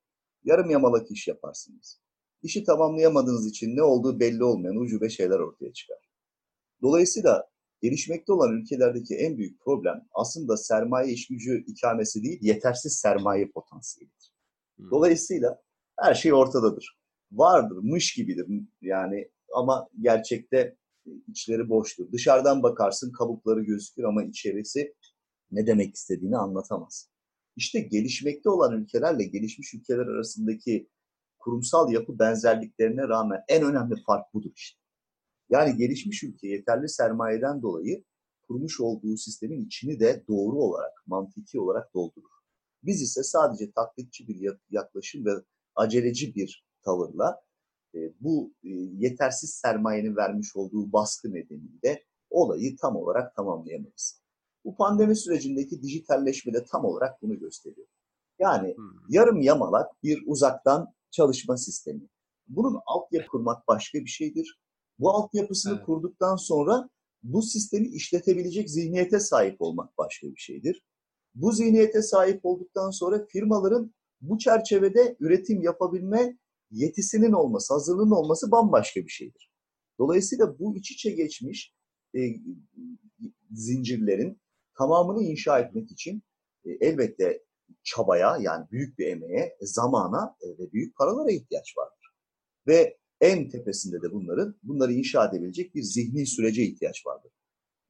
Yarım 0.44 0.70
yamalak 0.70 1.12
iş 1.12 1.27
yaparsınız. 1.27 2.00
İşi 2.44 2.63
tamamlayamadığınız 2.63 3.48
için 3.48 3.75
ne 3.75 3.84
olduğu 3.84 4.20
belli 4.20 4.44
olmayan 4.44 4.75
ucube 4.75 5.10
şeyler 5.10 5.39
ortaya 5.39 5.74
çıkar. 5.74 5.98
Dolayısıyla 6.82 7.50
gelişmekte 7.82 8.34
olan 8.34 8.53
ülkelerdeki 8.53 9.15
en 9.15 9.38
büyük 9.38 9.62
problem 9.62 10.08
aslında 10.13 10.58
sermaye 10.58 11.13
iş 11.13 11.27
gücü 11.27 11.63
ikamesi 11.68 12.24
değil, 12.24 12.39
yetersiz 12.41 12.94
sermaye 12.94 13.51
potansiyelidir. 13.51 14.34
Hmm. 14.77 14.91
Dolayısıyla 14.91 15.62
her 16.00 16.13
şey 16.13 16.34
ortadadır. 16.34 17.00
Vardır, 17.32 17.77
mış 17.82 18.13
gibidir 18.13 18.48
yani 18.82 19.32
ama 19.53 19.88
gerçekte 20.01 20.77
içleri 21.28 21.70
boştur. 21.70 22.12
Dışarıdan 22.12 22.64
bakarsın 22.64 23.12
kabukları 23.12 23.64
gözükür 23.64 24.04
ama 24.04 24.24
içerisi 24.24 24.94
ne 25.52 25.68
demek 25.68 25.96
istediğini 25.96 26.38
anlatamaz. 26.38 27.10
İşte 27.56 27.80
gelişmekte 27.80 28.50
olan 28.50 28.82
ülkelerle 28.82 29.24
gelişmiş 29.24 29.74
ülkeler 29.74 30.08
arasındaki 30.08 30.90
kurumsal 31.40 31.92
yapı 31.92 32.20
benzerliklerine 32.20 33.08
rağmen 33.08 33.42
en 33.48 33.64
önemli 33.64 33.96
fark 34.08 34.34
budur 34.34 34.52
işte. 34.56 34.80
Yani 35.50 35.78
gelişmiş 35.78 36.24
ülke 36.24 36.48
yeterli 36.48 36.90
sermayeden 36.90 37.62
dolayı 37.62 38.04
kurmuş 38.48 38.80
olduğu 38.80 39.18
sistemin 39.18 39.66
içini 39.66 40.00
de 40.00 40.24
doğru 40.28 40.58
olarak, 40.58 41.04
mantiki 41.08 41.60
olarak 41.60 41.94
doldurur. 41.94 42.30
Biz 42.84 43.02
ise 43.02 43.24
sadece 43.24 43.72
taklitçi 43.72 44.28
bir 44.28 44.58
yaklaşım 44.70 45.26
ve 45.26 45.32
aceleci 45.76 46.36
bir 46.36 46.66
tavırla 46.84 47.42
bu 48.20 48.54
e, 48.64 48.70
yetersiz 48.98 49.50
sermayenin 49.50 50.16
vermiş 50.16 50.56
olduğu 50.56 50.92
baskı 50.94 51.34
nedeniyle 51.34 52.04
olayı 52.30 52.78
tam 52.78 52.96
olarak 52.96 53.36
tamamlayamayız. 53.36 54.22
Bu 54.66 54.75
pandemi 54.75 55.16
sürecindeki 55.16 55.82
dijitalleşme 55.82 56.54
de 56.54 56.66
tam 56.66 56.86
olarak 56.86 57.22
bunu 57.22 57.40
gösteriyor. 57.40 57.88
Yani 58.40 58.75
hmm. 58.75 58.92
yarım 59.10 59.42
yamalak 59.42 60.04
bir 60.04 60.24
uzaktan 60.25 60.94
çalışma 61.12 61.58
sistemi. 61.58 62.10
Bunun 62.48 62.80
altyapı 62.86 63.28
kurmak 63.28 63.68
başka 63.68 64.00
bir 64.00 64.10
şeydir. 64.10 64.60
Bu 65.00 65.10
altyapısını 65.10 65.75
evet. 65.75 65.86
kurduktan 65.86 66.36
sonra 66.36 66.90
bu 67.24 67.42
sistemi 67.42 67.88
işletebilecek 67.88 68.70
zihniyete 68.70 69.20
sahip 69.20 69.62
olmak 69.62 69.98
başka 69.98 70.28
bir 70.28 70.38
şeydir. 70.38 70.84
Bu 71.36 71.52
zihniyete 71.52 72.02
sahip 72.02 72.46
olduktan 72.46 72.90
sonra 72.90 73.25
firmaların 73.25 73.94
bu 74.22 74.38
çerçevede 74.38 75.16
üretim 75.20 75.62
yapabilme 75.62 76.38
yetisinin 76.72 77.31
olması, 77.31 77.74
hazırlığının 77.74 78.12
olması 78.12 78.51
bambaşka 78.51 79.01
bir 79.01 79.10
şeydir. 79.10 79.51
Dolayısıyla 80.00 80.60
bu 80.60 80.77
iç 80.77 80.91
içe 80.91 81.12
geçmiş 81.12 81.74
e, 82.15 82.19
zincirlerin 83.51 84.41
tamamını 84.77 85.24
inşa 85.24 85.60
etmek 85.60 85.91
için 85.91 86.24
e, 86.65 86.72
elbette 86.72 87.43
çabaya 87.84 88.38
yani 88.41 88.65
büyük 88.72 89.00
bir 89.00 89.07
emeğe, 89.07 89.57
zamana 89.62 90.36
e, 90.41 90.48
ve 90.48 90.72
büyük 90.72 90.95
paralara 90.98 91.31
ihtiyaç 91.31 91.77
vardır. 91.77 92.07
Ve 92.67 92.98
en 93.22 93.50
tepesinde 93.50 94.01
de 94.01 94.12
bunların 94.12 94.60
bunları 94.63 94.93
inşa 94.93 95.29
edebilecek 95.29 95.75
bir 95.75 95.84
zihni 95.84 96.27
sürece 96.27 96.63
ihtiyaç 96.63 97.05
vardır. 97.05 97.31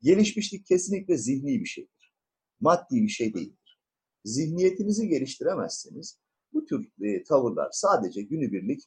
Gelişmişlik 0.01 0.65
kesinlikle 0.65 1.17
zihni 1.17 1.59
bir 1.59 1.65
şeydir. 1.65 2.13
Maddi 2.59 2.95
bir 3.01 3.07
şey 3.07 3.33
değildir. 3.33 3.79
Zihniyetinizi 4.25 5.07
geliştiremezseniz 5.07 6.19
bu 6.55 6.65
tür 6.65 6.91
e, 7.01 7.23
tavırlar 7.23 7.69
sadece 7.71 8.21
günübirlik 8.21 8.81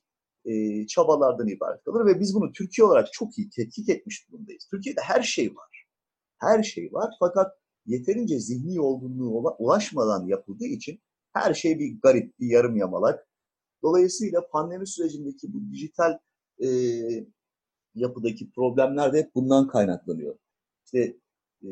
e, 0.45 0.87
çabalardan 0.87 1.49
ibaret 1.49 1.85
kalır 1.85 2.07
ve 2.07 2.21
biz 2.21 2.35
bunu 2.35 2.53
Türkiye 2.53 2.87
olarak 2.87 3.13
çok 3.13 3.39
iyi 3.39 3.51
tetkik 3.51 3.89
etmiş 3.89 4.29
durumdayız. 4.29 4.65
Türkiye'de 4.71 5.01
her 5.01 5.23
şey 5.23 5.57
var. 5.57 5.87
Her 6.39 6.63
şey 6.63 6.93
var 6.93 7.15
fakat 7.19 7.59
yeterince 7.87 8.41
zihni 8.41 8.81
olgunluğu 8.81 9.55
ulaşmadan 9.59 10.27
yapıldığı 10.27 10.67
için 10.67 11.01
her 11.33 11.55
şey 11.55 11.79
bir 11.79 12.01
garip, 12.01 12.39
bir 12.41 12.47
yarım 12.47 12.77
yamalak. 12.77 13.29
Dolayısıyla 13.83 14.49
pandemi 14.53 14.87
sürecindeki 14.87 15.53
bu 15.53 15.73
dijital 15.73 16.19
e, 16.63 16.69
yapıdaki 17.95 18.51
problemler 18.51 19.13
de 19.13 19.19
hep 19.19 19.35
bundan 19.35 19.69
kaynaklanıyor. 19.69 20.39
İşte 20.85 21.17
e, 21.63 21.71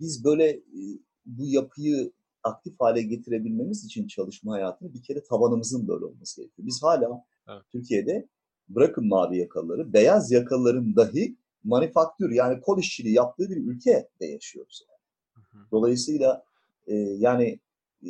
biz 0.00 0.24
böyle 0.24 0.48
e, 0.50 0.80
bu 1.26 1.46
yapıyı 1.46 2.12
aktif 2.42 2.80
hale 2.80 3.02
getirebilmemiz 3.02 3.84
için 3.84 4.06
çalışma 4.06 4.52
hayatını 4.52 4.94
bir 4.94 5.02
kere 5.02 5.24
tabanımızın 5.24 5.88
böyle 5.88 6.04
olması 6.04 6.40
gerekiyor. 6.40 6.66
Biz 6.66 6.82
hala 6.82 7.24
evet. 7.48 7.62
Türkiye'de 7.72 8.28
bırakın 8.68 9.08
mavi 9.08 9.38
yakalıları, 9.38 9.92
beyaz 9.92 10.32
yakalıların 10.32 10.96
dahi 10.96 11.36
manifaktür 11.64 12.30
yani 12.30 12.60
kol 12.60 12.78
işçiliği 12.78 13.14
yaptığı 13.14 13.50
bir 13.50 13.56
ülkede 13.56 14.26
yaşıyoruz. 14.26 14.82
Yani. 14.88 15.64
Dolayısıyla 15.70 16.44
e, 16.86 16.94
yani 16.96 17.60
e, 18.02 18.08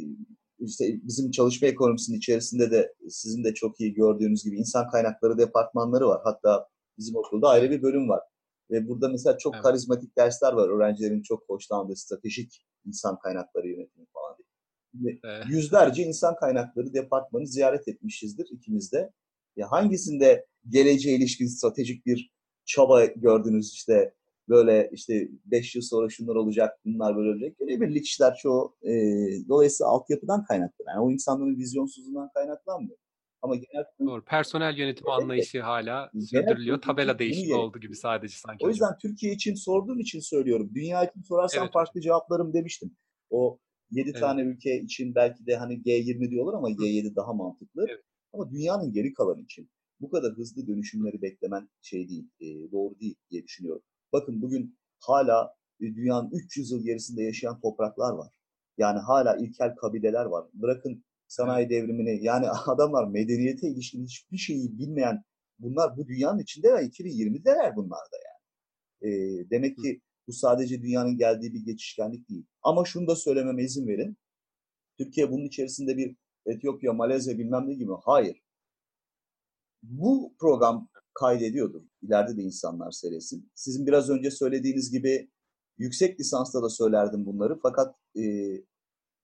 işte 0.60 0.84
bizim 1.02 1.30
çalışma 1.30 1.68
ekonomisinin 1.68 2.18
içerisinde 2.18 2.70
de 2.70 2.94
sizin 3.08 3.44
de 3.44 3.54
çok 3.54 3.80
iyi 3.80 3.94
gördüğünüz 3.94 4.44
gibi 4.44 4.56
insan 4.56 4.90
kaynakları 4.90 5.38
departmanları 5.38 6.08
var. 6.08 6.20
Hatta 6.24 6.68
bizim 6.98 7.16
okulda 7.16 7.48
ayrı 7.48 7.70
bir 7.70 7.82
bölüm 7.82 8.08
var. 8.08 8.20
Ve 8.70 8.88
burada 8.88 9.08
mesela 9.08 9.38
çok 9.38 9.54
evet. 9.54 9.62
karizmatik 9.62 10.16
dersler 10.16 10.52
var. 10.52 10.68
Öğrencilerin 10.68 11.22
çok 11.22 11.48
hoşlandığı 11.48 11.96
stratejik 11.96 12.64
insan 12.86 13.18
kaynakları 13.18 13.68
yönetimi 13.68 14.06
falan 14.12 14.36
diye. 14.38 15.18
Evet. 15.24 15.44
Yüzlerce 15.48 16.02
insan 16.02 16.36
kaynakları 16.36 16.94
departmanı 16.94 17.46
ziyaret 17.46 17.88
etmişizdir 17.88 18.46
ikimiz 18.50 18.92
de. 18.92 19.12
Ya 19.56 19.70
hangisinde 19.70 20.46
geleceğe 20.68 21.16
ilişkin 21.16 21.46
stratejik 21.46 22.06
bir 22.06 22.30
çaba 22.64 23.04
gördünüz 23.04 23.72
işte 23.72 24.14
böyle 24.48 24.90
işte 24.92 25.28
5 25.44 25.74
yıl 25.74 25.82
sonra 25.82 26.08
şunlar 26.08 26.34
olacak, 26.34 26.78
bunlar 26.84 27.16
böyle 27.16 27.30
olacak. 27.30 27.58
Günübirlik 27.58 28.06
işler 28.06 28.34
çoğu 28.34 28.76
e, 28.82 28.92
dolayısıyla 29.48 29.90
altyapıdan 29.90 30.44
kaynaklı. 30.44 30.84
Yani 30.88 31.00
o 31.00 31.10
insanların 31.10 31.56
vizyonsuzluğundan 31.56 32.30
kaynaklanmıyor. 32.34 32.98
Ama 33.42 33.54
genel 33.54 33.84
Doğru. 34.00 34.24
Personel 34.24 34.78
yönetim 34.78 35.06
evet, 35.08 35.22
anlayışı 35.22 35.62
hala 35.62 36.10
sürdürülüyor. 36.30 36.80
Tabela 36.82 37.18
değişikliği 37.18 37.54
oldu 37.54 37.80
gibi 37.80 37.96
sadece 37.96 38.36
sanki. 38.36 38.66
O 38.66 38.68
yüzden 38.68 38.86
hocam. 38.86 38.98
Türkiye 39.02 39.32
için 39.32 39.54
sorduğum 39.54 40.00
için 40.00 40.20
söylüyorum. 40.20 40.70
Dünya 40.74 41.04
için 41.04 41.22
sorarsan 41.22 41.62
evet, 41.62 41.72
farklı 41.72 41.90
hocam. 41.90 42.02
cevaplarım 42.02 42.54
demiştim. 42.54 42.96
O 43.30 43.58
7 43.90 44.10
evet. 44.10 44.20
tane 44.20 44.42
ülke 44.42 44.80
için 44.80 45.14
belki 45.14 45.46
de 45.46 45.56
hani 45.56 45.74
G20 45.74 46.30
diyorlar 46.30 46.54
ama 46.54 46.70
G7 46.70 47.16
daha 47.16 47.32
mantıklı. 47.32 47.86
Evet. 47.88 48.00
Ama 48.32 48.50
dünyanın 48.50 48.92
geri 48.92 49.12
kalanı 49.12 49.40
için 49.40 49.70
bu 50.00 50.10
kadar 50.10 50.32
hızlı 50.32 50.66
dönüşümleri 50.66 51.22
beklemen 51.22 51.68
şey 51.82 52.08
değil, 52.08 52.30
e, 52.40 52.72
doğru 52.72 53.00
değil 53.00 53.16
diye 53.30 53.44
düşünüyorum. 53.44 53.82
Bakın 54.12 54.42
bugün 54.42 54.78
hala 55.00 55.54
e, 55.80 55.84
dünyanın 55.84 56.30
300 56.32 56.70
yıl 56.70 56.84
gerisinde 56.84 57.22
yaşayan 57.22 57.60
topraklar 57.60 58.12
var. 58.12 58.32
Yani 58.78 58.98
hala 58.98 59.36
ilkel 59.36 59.74
kabileler 59.74 60.24
var. 60.24 60.46
Bırakın 60.54 61.04
sanayi 61.28 61.70
devrimini 61.70 62.24
yani 62.24 62.46
adamlar 62.66 63.08
medeniyete 63.08 63.68
ilişkin 63.68 64.04
hiçbir 64.04 64.38
şeyi 64.38 64.78
bilmeyen 64.78 65.22
bunlar 65.58 65.96
bu 65.96 66.06
dünyanın 66.06 66.38
içinde 66.38 66.74
ve 66.74 66.78
2020'deler 66.78 67.76
bunlar 67.76 68.00
da 68.00 68.16
yani. 68.26 68.38
E, 69.02 69.10
demek 69.50 69.78
ki 69.78 70.00
bu 70.26 70.32
sadece 70.32 70.82
dünyanın 70.82 71.16
geldiği 71.16 71.54
bir 71.54 71.64
geçişkenlik 71.64 72.28
değil. 72.28 72.46
Ama 72.62 72.84
şunu 72.84 73.06
da 73.06 73.16
söylememe 73.16 73.64
izin 73.64 73.86
verin. 73.86 74.16
Türkiye 74.98 75.30
bunun 75.30 75.44
içerisinde 75.44 75.96
bir 75.96 76.16
Etiyopya, 76.46 76.92
Malezya 76.92 77.38
bilmem 77.38 77.68
ne 77.68 77.74
gibi. 77.74 77.92
Hayır. 78.04 78.42
Bu 79.82 80.34
program 80.38 80.88
kaydediyordur. 81.14 81.82
İleride 82.02 82.36
de 82.36 82.42
insanlar 82.42 82.90
seyretsin. 82.90 83.50
Sizin 83.54 83.86
biraz 83.86 84.10
önce 84.10 84.30
söylediğiniz 84.30 84.90
gibi 84.90 85.30
yüksek 85.78 86.20
lisansta 86.20 86.62
da 86.62 86.68
söylerdim 86.68 87.26
bunları. 87.26 87.58
Fakat 87.62 87.96
e, 88.16 88.22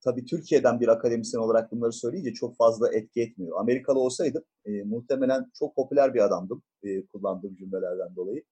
tabii 0.05 0.25
Türkiye'den 0.25 0.81
bir 0.81 0.89
akademisyen 0.89 1.41
olarak 1.41 1.73
bunları 1.73 1.93
söyleyince 1.93 2.33
çok 2.33 2.57
fazla 2.57 2.95
etki 2.95 3.21
etmiyor. 3.21 3.61
Amerikalı 3.61 3.99
olsaydım 3.99 4.45
e, 4.65 4.83
muhtemelen 4.83 5.51
çok 5.59 5.77
popüler 5.77 6.15
bir 6.15 6.25
adamdım 6.25 6.63
e, 6.83 7.07
kullandığım 7.07 7.57
cümlelerden 7.57 8.17
dolayı. 8.17 8.45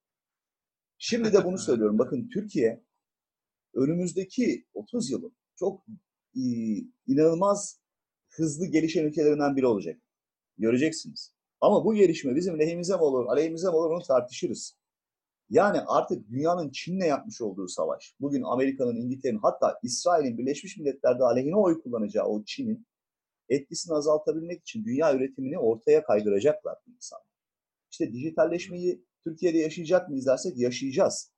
Şimdi 0.98 1.32
de 1.32 1.44
bunu 1.44 1.58
söylüyorum. 1.68 1.98
Bakın 1.98 2.28
Türkiye 2.34 2.82
önümüzdeki 3.74 4.66
30 4.74 5.10
yılın 5.10 5.32
çok 5.56 5.84
e, 6.36 6.42
inanılmaz 7.06 7.80
hızlı 8.28 8.66
gelişen 8.66 9.04
ülkelerinden 9.04 9.56
biri 9.56 9.66
olacak. 9.66 10.00
Göreceksiniz. 10.58 11.34
Ama 11.60 11.84
bu 11.84 11.94
gelişme 11.94 12.36
bizim 12.36 12.58
lehimize 12.58 12.96
mi 12.96 13.02
olur, 13.02 13.26
aleyhimize 13.26 13.68
mi 13.68 13.74
olur 13.74 13.90
onu 13.90 14.02
tartışırız. 14.02 14.76
Yani 15.52 15.80
artık 15.80 16.30
dünyanın 16.30 16.70
Çin'le 16.70 17.04
yapmış 17.06 17.40
olduğu 17.40 17.68
savaş, 17.68 18.14
bugün 18.20 18.42
Amerika'nın, 18.42 18.96
İngiltere'nin 18.96 19.38
hatta 19.38 19.78
İsrail'in 19.82 20.38
Birleşmiş 20.38 20.76
Milletler'de 20.78 21.24
aleyhine 21.24 21.56
oy 21.56 21.82
kullanacağı 21.82 22.26
o 22.26 22.44
Çin'in 22.44 22.86
etkisini 23.48 23.94
azaltabilmek 23.94 24.60
için 24.60 24.84
dünya 24.84 25.14
üretimini 25.14 25.58
ortaya 25.58 26.04
kaydıracaklar 26.04 26.76
insanlar. 26.94 27.26
İşte 27.90 28.12
dijitalleşmeyi 28.12 29.04
Türkiye'de 29.24 29.58
yaşayacak 29.58 30.08
mıyız 30.08 30.26
dersek 30.26 30.58
yaşayacağız. 30.58 31.32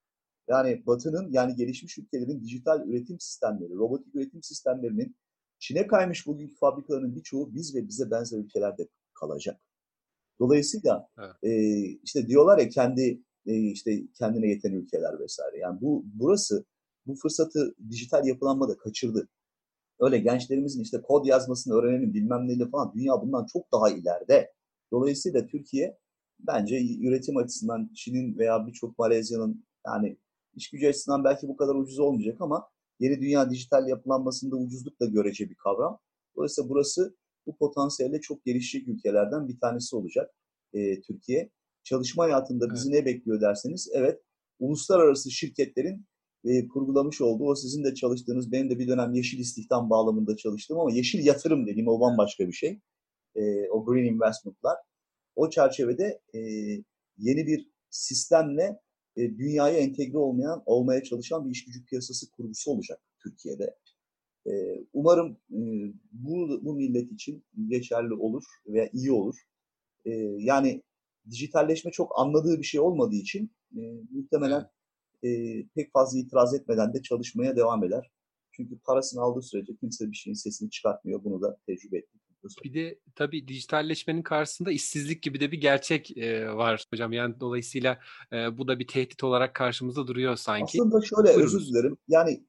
Yani 0.49 0.87
Batı'nın 0.87 1.33
yani 1.33 1.57
gelişmiş 1.57 1.99
ülkelerin 1.99 2.41
dijital 2.41 2.89
üretim 2.89 3.21
sistemleri, 3.21 3.75
robotik 3.75 4.15
üretim 4.15 4.43
sistemlerinin 4.43 5.17
Çin'e 5.59 5.87
kaymış 5.87 6.27
bugünkü 6.27 6.55
fabrikaların 6.55 7.17
birçoğu 7.17 7.55
biz 7.55 7.75
ve 7.75 7.89
bize 7.89 8.11
benzer 8.11 8.39
ülkelerde 8.39 8.89
kalacak. 9.15 9.61
Dolayısıyla 10.39 11.09
evet. 11.19 11.35
e, 11.43 11.83
işte 12.05 12.27
diyorlar 12.27 12.59
ya 12.59 12.69
kendi 12.69 13.23
işte 13.45 14.03
kendine 14.19 14.49
yeten 14.49 14.73
ülkeler 14.73 15.21
vesaire. 15.21 15.59
Yani 15.59 15.81
bu 15.81 16.05
burası 16.15 16.65
bu 17.07 17.15
fırsatı 17.15 17.75
dijital 17.91 18.27
yapılanma 18.27 18.69
da 18.69 18.77
kaçırdı. 18.77 19.29
Öyle 20.01 20.19
gençlerimizin 20.19 20.83
işte 20.83 21.03
kod 21.03 21.27
yazmasını 21.27 21.75
öğrenelim 21.75 22.15
bilmem 22.15 22.49
neyle 22.49 22.69
falan 22.69 22.93
dünya 22.95 23.23
bundan 23.23 23.47
çok 23.53 23.73
daha 23.73 23.91
ileride. 23.91 24.53
Dolayısıyla 24.93 25.47
Türkiye 25.47 25.99
bence 26.41 26.81
üretim 27.01 27.37
açısından 27.37 27.91
Çin'in 27.95 28.39
veya 28.39 28.67
birçok 28.67 28.99
Malezya'nın 28.99 29.65
yani 29.87 30.19
iş 30.55 30.71
gücü 30.71 30.89
açısından 30.89 31.25
belki 31.25 31.49
bu 31.49 31.57
kadar 31.57 31.75
ucuz 31.75 31.99
olmayacak 31.99 32.41
ama 32.41 32.69
yeni 33.01 33.21
dünya 33.21 33.51
dijital 33.51 33.89
yapılanmasında 33.89 34.57
ucuzluk 34.57 35.01
da 35.01 35.07
görece 35.07 35.51
bir 35.51 35.55
kavram. 35.55 35.99
Dolayısıyla 36.37 36.71
burası 36.71 37.17
bu 37.47 37.57
potansiyelde 37.57 38.21
çok 38.21 38.45
gelişecek 38.45 38.89
ülkelerden 38.89 39.49
bir 39.49 39.61
tanesi 39.61 39.97
olacak 39.97 40.35
e, 40.73 41.01
Türkiye. 41.01 41.51
Çalışma 41.85 42.25
hayatında 42.25 42.75
bizi 42.75 42.89
evet. 42.89 43.01
ne 43.01 43.07
bekliyor 43.07 43.41
derseniz, 43.41 43.91
evet 43.95 44.21
uluslararası 44.59 45.31
şirketlerin 45.31 46.07
e, 46.45 46.69
kurgulamış 46.69 47.21
olduğu, 47.21 47.45
o 47.45 47.55
sizin 47.55 47.85
de 47.85 47.95
çalıştığınız, 47.95 48.53
benim 48.53 48.71
de 48.71 48.79
bir 48.79 48.89
dönem 48.89 49.15
yeşil 49.15 49.39
istihdam 49.39 49.91
bağlamında 49.91 50.37
çalıştım 50.37 50.81
ama 50.81 50.93
yeşil 50.93 51.27
yatırım 51.27 51.67
dediğim 51.67 51.89
o 51.89 52.01
bambaşka 52.01 52.49
bir 52.49 52.53
şey. 52.53 52.81
E, 53.37 53.69
o 53.71 53.85
green 53.85 54.05
investment'lar. 54.05 54.77
O 55.37 55.51
çerçevede 55.51 56.21
e, 56.35 56.39
yeni 57.19 57.47
bir 57.47 57.71
sistemle 57.91 58.81
e, 59.17 59.21
dünyaya 59.37 59.79
entegre 59.79 60.19
olmayan, 60.19 60.63
olmaya 60.67 61.03
çalışan 61.03 61.47
bir 61.47 61.51
iş 61.51 61.65
gücü 61.65 61.85
piyasası 61.85 62.31
kurgusu 62.31 62.71
olacak 62.71 63.01
Türkiye'de. 63.23 63.77
E, 64.47 64.53
umarım 64.93 65.39
e, 65.51 65.61
bu, 66.13 66.61
bu 66.63 66.75
millet 66.75 67.13
için 67.13 67.45
geçerli 67.69 68.15
olur 68.15 68.45
veya 68.67 68.89
iyi 68.93 69.13
olur. 69.13 69.35
E, 70.05 70.11
yani 70.39 70.83
dijitalleşme 71.31 71.91
çok 71.91 72.19
anladığı 72.19 72.59
bir 72.59 72.65
şey 72.65 72.81
olmadığı 72.81 73.17
için 73.17 73.53
e, 73.77 73.81
muhtemelen 74.11 74.71
e, 75.25 75.29
pek 75.75 75.93
fazla 75.93 76.19
itiraz 76.19 76.55
etmeden 76.55 76.95
de 76.95 77.03
çalışmaya 77.03 77.57
devam 77.57 77.85
eder. 77.85 78.11
Çünkü 78.53 78.79
parasını 78.79 79.23
aldığı 79.23 79.43
sürece 79.43 79.77
kimse 79.77 80.11
bir 80.11 80.17
şeyin 80.17 80.35
sesini 80.35 80.71
çıkartmıyor. 80.71 81.25
Bunu 81.25 81.43
da 81.43 81.57
tecrübe 81.67 81.99
ettik. 81.99 82.21
Bir 82.65 82.75
de 82.75 82.99
tabii 83.15 83.49
dijitalleşmenin 83.49 84.23
karşısında 84.23 84.73
işsizlik 84.73 85.23
gibi 85.23 85.41
de 85.41 85.53
bir 85.53 85.61
gerçek 85.61 86.19
e, 86.19 86.49
var 86.49 86.85
hocam. 86.91 87.13
Yani 87.13 87.41
dolayısıyla 87.41 87.99
e, 88.33 88.59
bu 88.59 88.69
da 88.69 88.79
bir 88.79 88.87
tehdit 88.87 89.25
olarak 89.25 89.55
karşımızda 89.55 90.07
duruyor 90.07 90.37
sanki. 90.37 90.79
Aslında 90.81 91.01
şöyle 91.01 91.29
Buyurun. 91.29 91.45
özür 91.45 91.67
dilerim. 91.67 91.97
Yani 92.09 92.45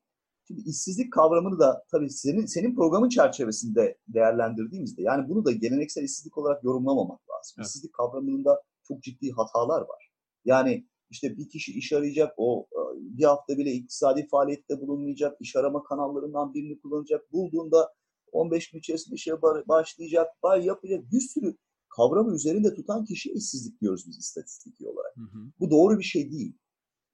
Şimdi 0.47 0.61
işsizlik 0.61 1.13
kavramını 1.13 1.59
da 1.59 1.83
tabii 1.91 2.09
senin 2.09 2.45
senin 2.45 2.75
programın 2.75 3.09
çerçevesinde 3.09 3.97
değerlendirdiğimizde 4.07 5.01
yani 5.01 5.29
bunu 5.29 5.45
da 5.45 5.51
geleneksel 5.51 6.03
işsizlik 6.03 6.37
olarak 6.37 6.63
yorumlamamak 6.63 7.19
lazım. 7.29 7.55
Evet. 7.57 7.67
İşsizlik 7.67 7.93
kavramında 7.93 8.61
çok 8.87 9.03
ciddi 9.03 9.31
hatalar 9.31 9.81
var. 9.81 10.11
Yani 10.45 10.87
işte 11.09 11.37
bir 11.37 11.49
kişi 11.49 11.73
iş 11.73 11.93
arayacak, 11.93 12.33
o 12.37 12.67
e, 12.71 12.79
bir 13.17 13.23
hafta 13.23 13.57
bile 13.57 13.71
iktisadi 13.71 14.27
faaliyette 14.27 14.81
bulunmayacak, 14.81 15.37
iş 15.41 15.55
arama 15.55 15.83
kanallarından 15.83 16.53
birini 16.53 16.79
kullanacak, 16.79 17.31
bulduğunda 17.31 17.93
15 18.31 18.71
gün 18.71 18.79
içerisinde 18.79 19.15
işe 19.15 19.41
başlayacak, 19.41 20.27
bay 20.43 20.65
yapacak 20.65 21.11
bir 21.11 21.21
sürü 21.21 21.57
kavramı 21.95 22.35
üzerinde 22.35 22.73
tutan 22.73 23.05
kişi 23.05 23.31
işsizlik 23.31 23.81
diyoruz 23.81 24.03
biz 24.07 24.17
istatistiki 24.17 24.87
olarak. 24.87 25.17
Hı 25.17 25.21
hı. 25.21 25.51
Bu 25.59 25.71
doğru 25.71 25.99
bir 25.99 26.03
şey 26.03 26.31
değil. 26.31 26.57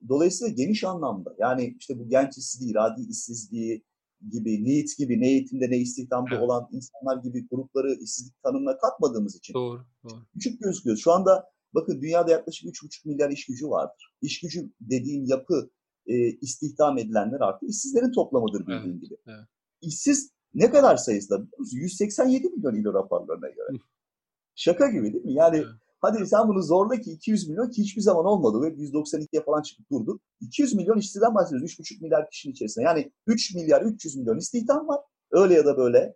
Dolayısıyla 0.09 0.53
geniş 0.53 0.83
anlamda 0.83 1.35
yani 1.39 1.75
işte 1.79 1.99
bu 1.99 2.09
genç 2.09 2.37
işsizliği, 2.37 2.71
iradi 2.71 3.01
işsizliği 3.09 3.83
gibi, 4.31 4.65
NEET 4.65 4.97
gibi, 4.97 5.21
ne 5.21 5.27
eğitimde 5.27 5.69
ne 5.69 5.77
istihdamda 5.77 6.29
Evet. 6.35 6.43
olan 6.43 6.69
insanlar 6.71 7.23
gibi 7.23 7.47
grupları 7.47 7.93
işsizlik 7.93 8.43
tanımına 8.43 8.77
katmadığımız 8.77 9.35
için 9.35 9.53
Doğru, 9.53 9.85
doğru. 10.03 10.19
küçük 10.33 10.61
gözüküyor. 10.61 10.97
Şu 10.97 11.11
anda 11.11 11.49
bakın 11.73 12.01
dünyada 12.01 12.31
yaklaşık 12.31 12.65
3,5 12.75 13.07
milyar 13.07 13.29
iş 13.29 13.45
gücü 13.45 13.69
vardır. 13.69 14.15
İş 14.21 14.39
gücü 14.41 14.71
dediğim 14.81 15.25
yapı 15.25 15.69
e, 16.05 16.15
istihdam 16.31 16.97
edilenler 16.97 17.39
artı 17.39 17.65
işsizlerin 17.65 18.11
toplamıdır 18.11 18.67
bildiğin 18.67 18.99
gibi. 18.99 19.15
evet. 19.27 19.45
İşsiz 19.81 20.31
ne 20.53 20.69
kadar 20.71 20.97
sayısı 20.97 21.29
da 21.29 21.35
biliyor 21.41 21.59
musun? 21.59 21.77
187 21.77 22.49
milyon 22.49 22.75
İLO 22.75 22.93
raporlarına 22.93 23.49
göre. 23.49 23.77
Şaka 24.55 24.87
gibi 24.91 25.13
değil 25.13 25.25
mi? 25.25 25.33
Yani 25.33 25.57
Evet. 25.57 25.67
Hadi 26.01 26.27
sen 26.27 26.47
bunu 26.47 26.61
zorla 26.61 27.01
ki 27.01 27.11
200 27.11 27.49
milyon 27.49 27.69
ki 27.69 27.81
hiçbir 27.81 28.01
zaman 28.01 28.25
olmadı 28.25 28.61
ve 28.61 28.67
192'ye 28.67 29.43
falan 29.43 29.61
çıkıp 29.61 29.91
durdu. 29.91 30.19
200 30.41 30.73
milyon 30.73 30.97
işsizden 30.97 31.35
bahsediyoruz 31.35 31.71
3,5 31.71 32.01
milyar 32.01 32.29
kişinin 32.29 32.53
içerisinde. 32.53 32.85
Yani 32.85 33.11
3 33.27 33.55
milyar 33.55 33.81
300 33.81 34.15
milyon 34.15 34.37
istihdam 34.37 34.87
var. 34.87 34.99
Öyle 35.31 35.53
ya 35.53 35.65
da 35.65 35.77
böyle. 35.77 36.13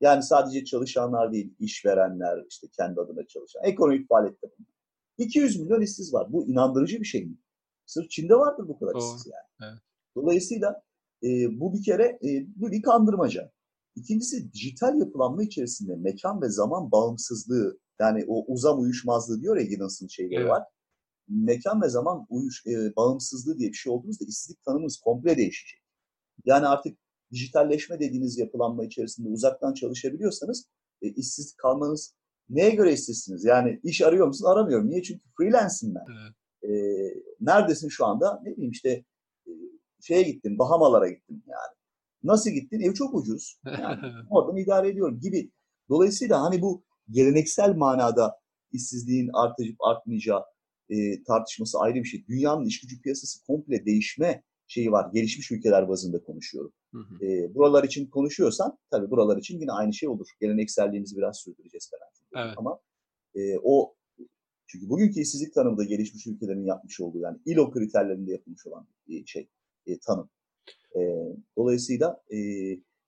Yani 0.00 0.22
sadece 0.22 0.64
çalışanlar 0.64 1.32
değil, 1.32 1.54
işverenler, 1.58 2.44
işte 2.50 2.66
kendi 2.76 3.00
adına 3.00 3.26
çalışan, 3.26 3.64
ekonomik 3.64 4.08
faaliyette 4.08 4.46
bulunan. 4.46 4.72
200 5.18 5.60
milyon 5.60 5.80
işsiz 5.80 6.14
var. 6.14 6.32
Bu 6.32 6.46
inandırıcı 6.46 7.00
bir 7.00 7.04
şey 7.04 7.24
mi? 7.24 7.36
Sırf 7.86 8.10
Çin'de 8.10 8.34
vardır 8.34 8.68
bu 8.68 8.78
kadar 8.78 8.94
Doğru. 8.94 9.02
işsiz 9.02 9.32
yani. 9.32 9.70
Evet. 9.70 9.82
Dolayısıyla 10.16 10.82
e, 11.22 11.60
bu 11.60 11.74
bir 11.74 11.82
kere 11.82 12.18
e, 12.24 12.46
bu 12.56 12.70
bir 12.70 12.82
kandırmaca. 12.82 13.50
İkincisi 13.96 14.52
dijital 14.52 14.98
yapılanma 14.98 15.42
içerisinde 15.42 15.96
mekan 15.96 16.42
ve 16.42 16.48
zaman 16.48 16.92
bağımsızlığı 16.92 17.78
yani 18.00 18.24
o 18.28 18.44
uzam 18.52 18.80
uyuşmazlığı 18.80 19.40
diyor 19.40 19.56
ya 19.56 19.62
Giddens'ın 19.62 20.06
şeyleri 20.08 20.40
Evet. 20.40 20.50
var. 20.50 20.62
Mekan 21.28 21.82
ve 21.82 21.88
zaman 21.88 22.26
uyuş, 22.30 22.66
e, 22.66 22.96
bağımsızlığı 22.96 23.58
diye 23.58 23.68
bir 23.68 23.74
şey 23.74 23.92
olduğunuzda 23.92 24.24
işsizlik 24.24 24.64
tanımınız 24.64 25.00
komple 25.04 25.36
değişecek. 25.36 25.80
Yani 26.44 26.66
artık 26.66 26.98
dijitalleşme 27.32 28.00
dediğiniz 28.00 28.38
yapılanma 28.38 28.84
içerisinde 28.84 29.28
uzaktan 29.28 29.74
çalışabiliyorsanız 29.74 30.66
e, 31.02 31.08
işsiz 31.08 31.54
kalmanız 31.54 32.14
neye 32.48 32.70
göre 32.70 32.92
işsizsiniz? 32.92 33.44
Yani 33.44 33.80
iş 33.82 34.02
arıyor 34.02 34.26
musun? 34.26 34.46
Aramıyorum. 34.46 34.90
Niye? 34.90 35.02
Çünkü 35.02 35.22
freelance'im 35.36 35.94
ben. 35.94 36.04
Evet. 36.12 36.34
E, 36.62 36.70
neredesin 37.40 37.88
şu 37.88 38.06
anda? 38.06 38.40
Ne 38.44 38.52
bileyim 38.52 38.70
işte 38.70 39.04
e, 39.46 39.50
şeye 40.00 40.22
gittim, 40.22 40.58
Bahamalara 40.58 41.08
gittim 41.08 41.42
yani. 41.46 41.76
Nasıl 42.22 42.50
gittin? 42.50 42.80
Ev 42.80 42.94
çok 42.94 43.14
ucuz. 43.14 43.60
Yani 43.80 43.98
oradan 44.30 44.56
idare 44.56 44.88
ediyorum 44.88 45.20
gibi. 45.20 45.50
Dolayısıyla 45.88 46.42
hani 46.42 46.62
bu 46.62 46.84
geleneksel 47.10 47.74
manada 47.74 48.36
işsizliğin 48.72 49.30
artıp 49.34 49.76
artmayacağı 49.80 50.42
e, 50.90 51.22
tartışması 51.22 51.78
ayrı 51.78 51.94
bir 51.94 52.04
şey. 52.04 52.24
Dünyanın 52.28 52.66
iş 52.66 52.80
gücü 52.80 53.02
piyasası 53.02 53.46
komple 53.46 53.86
değişme 53.86 54.42
şeyi 54.66 54.92
var. 54.92 55.10
Gelişmiş 55.12 55.50
ülkeler 55.50 55.88
bazında 55.88 56.22
konuşuyorum. 56.22 56.72
Hı 56.92 56.98
hı. 56.98 57.26
E, 57.26 57.54
buralar 57.54 57.84
için 57.84 58.06
konuşuyorsan 58.06 58.78
tabii 58.90 59.10
buralar 59.10 59.36
için 59.36 59.60
yine 59.60 59.72
aynı 59.72 59.94
şey 59.94 60.08
olur. 60.08 60.28
Gelenekselliğimizi 60.40 61.16
biraz 61.16 61.38
sürdüreceğiz 61.38 61.90
falan. 61.90 62.46
Evet. 62.46 62.54
Ama 62.58 62.78
e, 63.34 63.58
o 63.62 63.94
çünkü 64.66 64.88
bugünkü 64.88 65.20
işsizlik 65.20 65.54
tanımı 65.54 65.78
da 65.78 65.84
gelişmiş 65.84 66.26
ülkelerin 66.26 66.64
yapmış 66.64 67.00
olduğu 67.00 67.18
yani 67.18 67.38
ILO 67.46 67.70
kriterlerinde 67.70 68.32
yapılmış 68.32 68.66
olan 68.66 68.86
bir 69.08 69.26
şey 69.26 69.48
e, 69.86 69.98
tanım. 69.98 70.30
E, 70.96 71.00
dolayısıyla 71.56 72.22
e, 72.30 72.36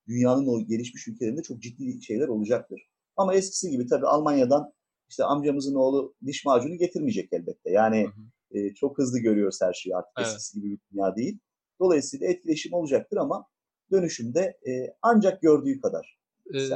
dünyanın 0.09 0.47
o 0.47 0.67
gelişmiş 0.67 1.09
ülkelerinde 1.09 1.43
çok 1.43 1.63
ciddi 1.63 2.03
şeyler 2.03 2.29
olacaktır. 2.29 2.89
Ama 3.17 3.35
eskisi 3.35 3.71
gibi 3.71 3.87
tabii 3.87 4.07
Almanya'dan 4.07 4.73
işte 5.09 5.25
amcamızın 5.25 5.75
oğlu 5.75 6.15
diş 6.27 6.45
macunu 6.45 6.79
getirmeyecek 6.79 7.29
elbette. 7.33 7.71
Yani 7.71 8.05
Hı 8.05 8.09
hı. 8.09 8.59
e, 8.59 8.75
çok 8.75 8.99
hızlı 8.99 9.19
görüyoruz 9.19 9.59
her 9.63 9.73
şeyi 9.73 9.97
artık 9.97 10.13
Evet. 10.19 10.29
eskisi 10.29 10.61
gibi 10.61 10.71
bir 10.71 10.79
dünya 10.93 11.17
değil. 11.17 11.39
Dolayısıyla 11.81 12.27
etkileşim 12.27 12.73
olacaktır 12.73 13.17
ama 13.17 13.47
dönüşümde 13.91 14.41
e, 14.41 14.71
ancak 15.03 15.43
gördüğü 15.43 15.81
kadar 15.81 16.19
Ee. 16.55 16.69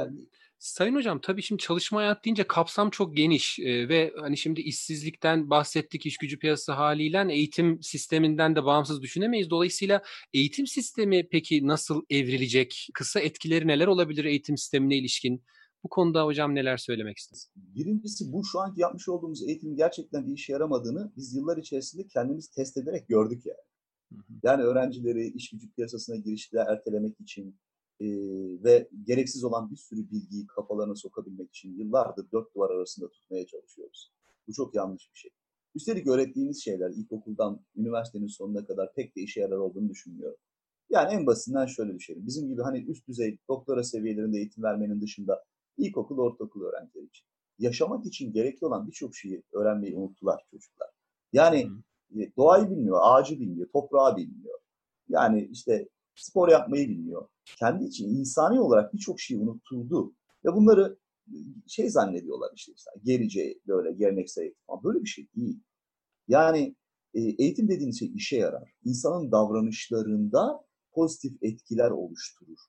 Sayın 0.59 0.95
hocam 0.95 1.21
tabii 1.21 1.41
şimdi 1.41 1.61
çalışma 1.61 1.99
hayat 1.99 2.25
deyince 2.25 2.43
kapsam 2.43 2.89
çok 2.89 3.17
geniş 3.17 3.59
Ee, 3.59 3.89
ve 3.89 4.13
hani 4.19 4.37
şimdi 4.37 4.61
işsizlikten 4.61 5.49
bahsettik 5.49 6.05
iş 6.05 6.17
gücü 6.17 6.39
piyasası 6.39 6.71
haliyle 6.71 7.27
eğitim 7.29 7.83
sisteminden 7.83 8.55
de 8.55 8.65
bağımsız 8.65 9.01
düşünemeyiz. 9.01 9.49
Dolayısıyla 9.49 10.01
eğitim 10.33 10.67
sistemi 10.67 11.29
peki 11.29 11.67
nasıl 11.67 12.01
evrilecek? 12.09 12.87
Kısa 12.93 13.19
etkileri 13.19 13.67
neler 13.67 13.87
olabilir 13.87 14.25
eğitim 14.25 14.57
sistemine 14.57 14.97
ilişkin? 14.97 15.43
Bu 15.83 15.89
konuda 15.89 16.25
hocam 16.25 16.55
neler 16.55 16.77
söylemek 16.77 17.17
istersiniz? 17.17 17.51
Birincisi 17.55 18.33
bu 18.33 18.43
şu 18.45 18.59
anki 18.59 18.81
yapmış 18.81 19.09
olduğumuz 19.09 19.43
eğitimin 19.43 19.75
gerçekten 19.75 20.27
bir 20.27 20.33
işe 20.33 20.53
yaramadığını 20.53 21.11
biz 21.17 21.35
yıllar 21.35 21.57
içerisinde 21.57 22.07
kendimiz 22.07 22.49
test 22.49 22.77
ederek 22.77 23.07
gördük 23.07 23.45
yani. 23.45 23.59
Hı 24.11 24.15
hı. 24.15 24.39
Yani 24.43 24.63
öğrencileri 24.63 25.27
iş 25.27 25.49
gücü 25.49 25.71
piyasasına 25.71 26.15
girişte 26.15 26.57
ertelemek 26.57 27.19
için 27.19 27.59
e, 27.99 28.07
ve 28.63 28.89
gereksiz 29.03 29.43
olan 29.43 29.71
bir 29.71 29.75
sürü 29.75 30.11
bilgiyi 30.11 30.47
kafalarına 30.47 30.95
sokabilmek 30.95 31.49
için 31.49 31.77
yıllardır 31.77 32.31
dört 32.31 32.55
duvar 32.55 32.69
arasında 32.69 33.09
tutmaya 33.09 33.45
çalışıyoruz. 33.45 34.11
Bu 34.47 34.53
çok 34.53 34.75
yanlış 34.75 35.09
bir 35.13 35.19
şey. 35.19 35.31
Üstelik 35.75 36.07
öğrettiğimiz 36.07 36.63
şeyler 36.63 36.89
ilkokuldan 36.89 37.65
üniversitenin 37.75 38.27
sonuna 38.27 38.65
kadar 38.65 38.93
pek 38.93 39.15
de 39.15 39.21
işe 39.21 39.41
yarar 39.41 39.57
olduğunu 39.57 39.89
düşünmüyorum. 39.89 40.37
Yani 40.89 41.13
en 41.13 41.25
basitinden 41.25 41.65
şöyle 41.65 41.95
düşünelim. 41.95 42.27
Bizim 42.27 42.47
gibi 42.47 42.61
hani 42.61 42.83
üst 42.83 43.07
düzey 43.07 43.37
doktora 43.49 43.83
seviyelerinde 43.83 44.37
eğitim 44.37 44.63
vermenin 44.63 45.01
dışında 45.01 45.43
ilkokul, 45.79 46.17
ortaokul 46.17 46.61
öğrencileri 46.63 47.05
için. 47.05 47.25
Yaşamak 47.59 48.05
için 48.05 48.33
gerekli 48.33 48.65
olan 48.65 48.87
birçok 48.87 49.15
şeyi 49.15 49.43
öğrenmeyi 49.53 49.95
unuttular 49.95 50.43
çocuklar. 50.51 50.89
Yani 51.33 51.69
e, 52.15 52.35
doğayı 52.37 52.69
bilmiyor, 52.69 52.97
ağacı 53.01 53.39
bilmiyor, 53.39 53.67
toprağı 53.73 54.17
bilmiyor. 54.17 54.59
Yani 55.09 55.49
işte 55.51 55.89
spor 56.15 56.49
yapmayı 56.49 56.89
bilmiyor. 56.89 57.27
Kendi 57.45 57.85
için 57.85 58.09
insani 58.09 58.59
olarak 58.59 58.93
birçok 58.93 59.19
şey 59.19 59.37
unutuldu. 59.37 60.13
Ve 60.45 60.53
bunları 60.53 60.97
e, 61.27 61.35
şey 61.67 61.89
zannediyorlar 61.89 62.51
işte, 62.55 62.71
işte 62.75 62.91
gerice 63.03 63.59
böyle 63.67 63.91
geleneksel 63.91 64.53
falan. 64.67 64.83
Böyle 64.83 65.01
bir 65.01 65.09
şey 65.09 65.27
değil. 65.35 65.59
Yani 66.27 66.75
e, 67.13 67.21
eğitim 67.21 67.69
dediğiniz 67.69 67.99
şey 67.99 68.11
işe 68.15 68.37
yarar. 68.37 68.73
İnsanın 68.85 69.31
davranışlarında 69.31 70.65
pozitif 70.91 71.43
etkiler 71.43 71.91
oluşturur. 71.91 72.59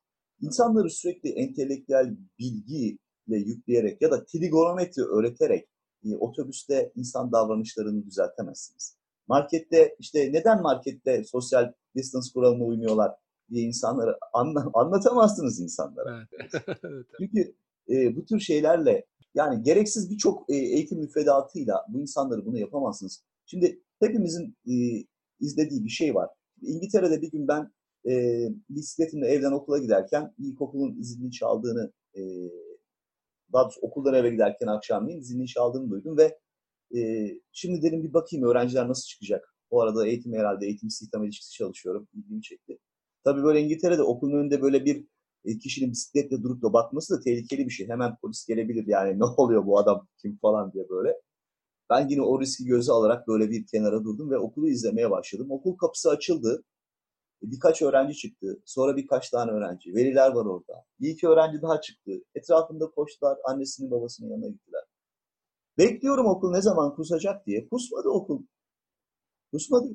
İnsanları 0.40 0.90
sürekli 0.90 1.30
entelektüel 1.30 2.16
bilgiyle 2.38 2.98
yükleyerek 3.28 4.02
ya 4.02 4.10
da 4.10 4.24
trigonometri 4.24 5.02
öğreterek 5.02 5.68
e, 6.04 6.16
otobüste 6.16 6.92
insan 6.96 7.32
davranışlarını 7.32 8.06
düzeltemezsiniz. 8.06 8.96
Markette 9.28 9.96
işte 9.98 10.32
neden 10.32 10.62
markette 10.62 11.24
sosyal 11.24 11.72
distance 11.96 12.28
kuralına 12.34 12.64
uymuyorlar 12.64 13.14
diye 13.50 13.64
insanları 13.64 14.18
anla, 14.32 14.70
anlatamazsınız 14.74 15.60
insanlara. 15.60 16.26
Evet. 16.32 16.64
Çünkü 17.20 17.54
e, 17.88 18.16
bu 18.16 18.24
tür 18.24 18.40
şeylerle 18.40 19.06
yani 19.34 19.62
gereksiz 19.62 20.10
birçok 20.10 20.50
e, 20.50 20.54
eğitim 20.54 20.98
müfredatıyla 20.98 21.86
bu 21.88 22.00
insanları 22.00 22.46
bunu 22.46 22.58
yapamazsınız. 22.58 23.22
Şimdi 23.46 23.80
hepimizin 24.00 24.56
e, 24.66 24.74
izlediği 25.40 25.84
bir 25.84 25.90
şey 25.90 26.14
var. 26.14 26.30
İngiltere'de 26.62 27.22
bir 27.22 27.30
gün 27.30 27.48
ben 27.48 27.72
e, 28.08 28.44
bisikletimle 28.70 29.26
evden 29.26 29.52
okula 29.52 29.78
giderken 29.78 30.34
ilkokulun 30.38 31.02
zilini 31.02 31.30
çaldığını 31.30 31.92
e, 32.16 32.20
daha 33.52 33.64
doğrusu 33.64 33.80
okuldan 33.80 34.14
eve 34.14 34.30
giderken 34.30 34.66
akşamleyin 34.66 35.20
zilini 35.20 35.46
çaldığını 35.46 35.90
duydum 35.90 36.16
ve 36.16 36.38
e, 36.98 37.30
şimdi 37.52 37.82
dedim 37.82 38.04
bir 38.04 38.14
bakayım 38.14 38.46
öğrenciler 38.46 38.88
nasıl 38.88 39.06
çıkacak. 39.08 39.54
O 39.70 39.80
arada 39.80 40.06
eğitim 40.06 40.32
herhalde 40.34 40.66
eğitim 40.66 40.88
istihdam 40.88 41.24
ilişkisi 41.24 41.52
çalışıyorum. 41.52 42.08
İlgimi 42.14 42.42
çekti. 42.42 42.78
Tabii 43.24 43.42
böyle 43.42 43.60
İngiltere'de 43.60 44.02
okulun 44.02 44.38
önünde 44.38 44.62
böyle 44.62 44.84
bir 44.84 45.06
kişinin 45.62 45.90
bisikletle 45.90 46.42
durup 46.42 46.62
da 46.62 46.72
bakması 46.72 47.18
da 47.18 47.20
tehlikeli 47.20 47.66
bir 47.66 47.70
şey. 47.70 47.88
Hemen 47.88 48.16
polis 48.22 48.46
gelebilir 48.46 48.84
yani 48.86 49.18
ne 49.18 49.24
oluyor 49.24 49.66
bu 49.66 49.78
adam 49.78 50.08
kim 50.22 50.38
falan 50.42 50.72
diye 50.72 50.88
böyle. 50.88 51.16
Ben 51.90 52.08
yine 52.08 52.22
o 52.22 52.40
riski 52.40 52.64
göze 52.64 52.92
alarak 52.92 53.28
böyle 53.28 53.50
bir 53.50 53.66
kenara 53.66 54.04
durdum 54.04 54.30
ve 54.30 54.38
okulu 54.38 54.68
izlemeye 54.68 55.10
başladım. 55.10 55.50
Okul 55.50 55.76
kapısı 55.76 56.10
açıldı. 56.10 56.64
E, 57.44 57.50
Birkaç 57.50 57.82
öğrenci 57.82 58.16
çıktı. 58.16 58.60
Sonra 58.64 58.96
birkaç 58.96 59.30
tane 59.30 59.50
öğrenci. 59.50 59.94
Veliler 59.94 60.30
var 60.32 60.46
orada. 60.46 60.84
Bir 61.00 61.08
iki 61.08 61.28
öğrenci 61.28 61.62
daha 61.62 61.80
çıktı. 61.80 62.12
Etrafında 62.34 62.86
koştular. 62.90 63.38
Annesinin 63.44 63.90
babasının 63.90 64.30
yanına 64.30 64.48
gittiler. 64.48 64.82
Bekliyorum 65.78 66.26
okul 66.26 66.50
ne 66.50 66.62
zaman 66.62 66.94
kusacak 66.94 67.46
diye. 67.46 67.68
Kusmadı 67.68 68.08
okul. 68.08 68.42
Kusmadı. 69.52 69.88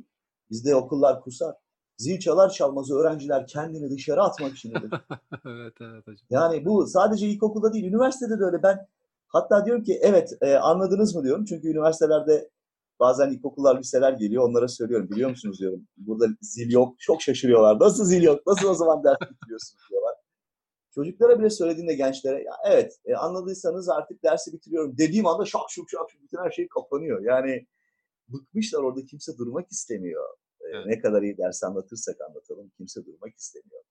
Bizde 0.49 0.75
okullar 0.75 1.21
kusar. 1.21 1.55
Zil 1.97 2.19
çalar 2.19 2.49
çalmaz 2.49 2.91
öğrenciler 2.91 3.47
kendini 3.47 3.89
dışarı 3.89 4.21
atmak 4.23 4.53
için 4.53 4.73
evet 5.45 5.73
evet 5.81 6.07
hocam. 6.07 6.27
Yani 6.29 6.65
bu 6.65 6.87
sadece 6.87 7.27
ilkokulda 7.27 7.73
değil, 7.73 7.85
üniversitede 7.85 8.39
de 8.39 8.43
öyle. 8.43 8.63
Ben 8.63 8.87
hatta 9.27 9.65
diyorum 9.65 9.83
ki 9.83 9.99
evet 10.01 10.37
e, 10.41 10.55
anladınız 10.55 11.15
mı 11.15 11.23
diyorum. 11.23 11.45
Çünkü 11.45 11.67
üniversitelerde 11.67 12.49
bazen 12.99 13.29
ilkokullar, 13.29 13.79
liseler 13.79 14.13
geliyor. 14.13 14.43
Onlara 14.49 14.67
söylüyorum. 14.67 15.09
Biliyor 15.09 15.29
musunuz 15.29 15.59
diyorum. 15.59 15.87
Burada 15.97 16.27
zil 16.41 16.71
yok. 16.71 16.99
Çok 16.99 17.21
şaşırıyorlar. 17.21 17.79
Nasıl 17.79 18.05
zil 18.05 18.23
yok? 18.23 18.47
Nasıl 18.47 18.69
o 18.69 18.73
zaman 18.73 19.03
ders 19.03 19.31
bitiriyorsunuz 19.31 19.83
diyorlar. 19.89 20.15
Çocuklara 20.95 21.39
bile 21.39 21.49
söylediğinde 21.49 21.93
gençlere 21.93 22.43
ya 22.43 22.53
evet 22.65 22.99
e, 23.05 23.15
anladıysanız 23.15 23.89
artık 23.89 24.23
dersi 24.23 24.53
bitiriyorum 24.53 24.97
dediğim 24.97 25.27
anda 25.27 25.45
şak 25.45 25.61
şuk 25.69 25.89
şak 25.89 26.11
şuk 26.11 26.23
bütün 26.23 26.37
her 26.37 26.51
şey 26.51 26.67
kapanıyor. 26.67 27.21
Yani 27.23 27.67
bıkmışlar 28.27 28.79
orada 28.79 29.05
kimse 29.05 29.37
durmak 29.37 29.71
istemiyor. 29.71 30.29
E, 30.61 30.67
evet. 30.67 30.85
Ne 30.85 30.99
kadar 30.99 31.21
iyi 31.21 31.37
ders 31.37 31.63
anlatırsak 31.63 32.21
anlatalım 32.21 32.71
kimse 32.77 33.05
durmak 33.05 33.35
istemiyor. 33.35 33.83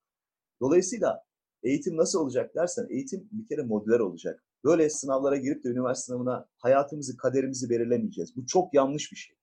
Dolayısıyla 0.60 1.24
eğitim 1.62 1.96
nasıl 1.96 2.20
olacak 2.20 2.54
dersen 2.54 2.86
eğitim 2.90 3.28
bir 3.32 3.46
kere 3.48 3.62
modüler 3.62 4.00
olacak. 4.00 4.44
Böyle 4.64 4.90
sınavlara 4.90 5.36
girip 5.36 5.64
de 5.64 5.68
üniversite 5.68 6.06
sınavına 6.06 6.48
hayatımızı, 6.58 7.16
kaderimizi 7.16 7.70
belirlemeyeceğiz. 7.70 8.36
Bu 8.36 8.46
çok 8.46 8.74
yanlış 8.74 9.12
bir 9.12 9.16
şey. 9.16 9.36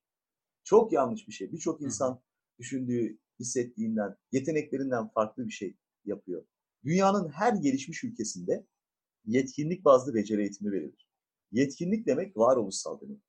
Çok 0.63 0.93
yanlış 0.93 1.27
bir 1.27 1.33
şey. 1.33 1.51
Birçok 1.51 1.81
insan 1.81 2.21
düşündüğü, 2.59 3.19
hissettiğinden, 3.39 4.15
yeteneklerinden 4.31 5.07
farklı 5.07 5.45
bir 5.45 5.51
şey 5.51 5.77
yapıyor. 6.05 6.45
Dünyanın 6.83 7.29
her 7.29 7.53
gelişmiş 7.53 8.03
ülkesinde 8.03 8.65
yetkinlik 9.25 9.85
bazlı 9.85 10.13
beceri 10.13 10.41
eğitimi 10.41 10.71
verilir. 10.71 11.09
Yetkinlik 11.51 12.07
demek 12.07 12.37
varoluşsal 12.37 13.01
demek. 13.01 13.21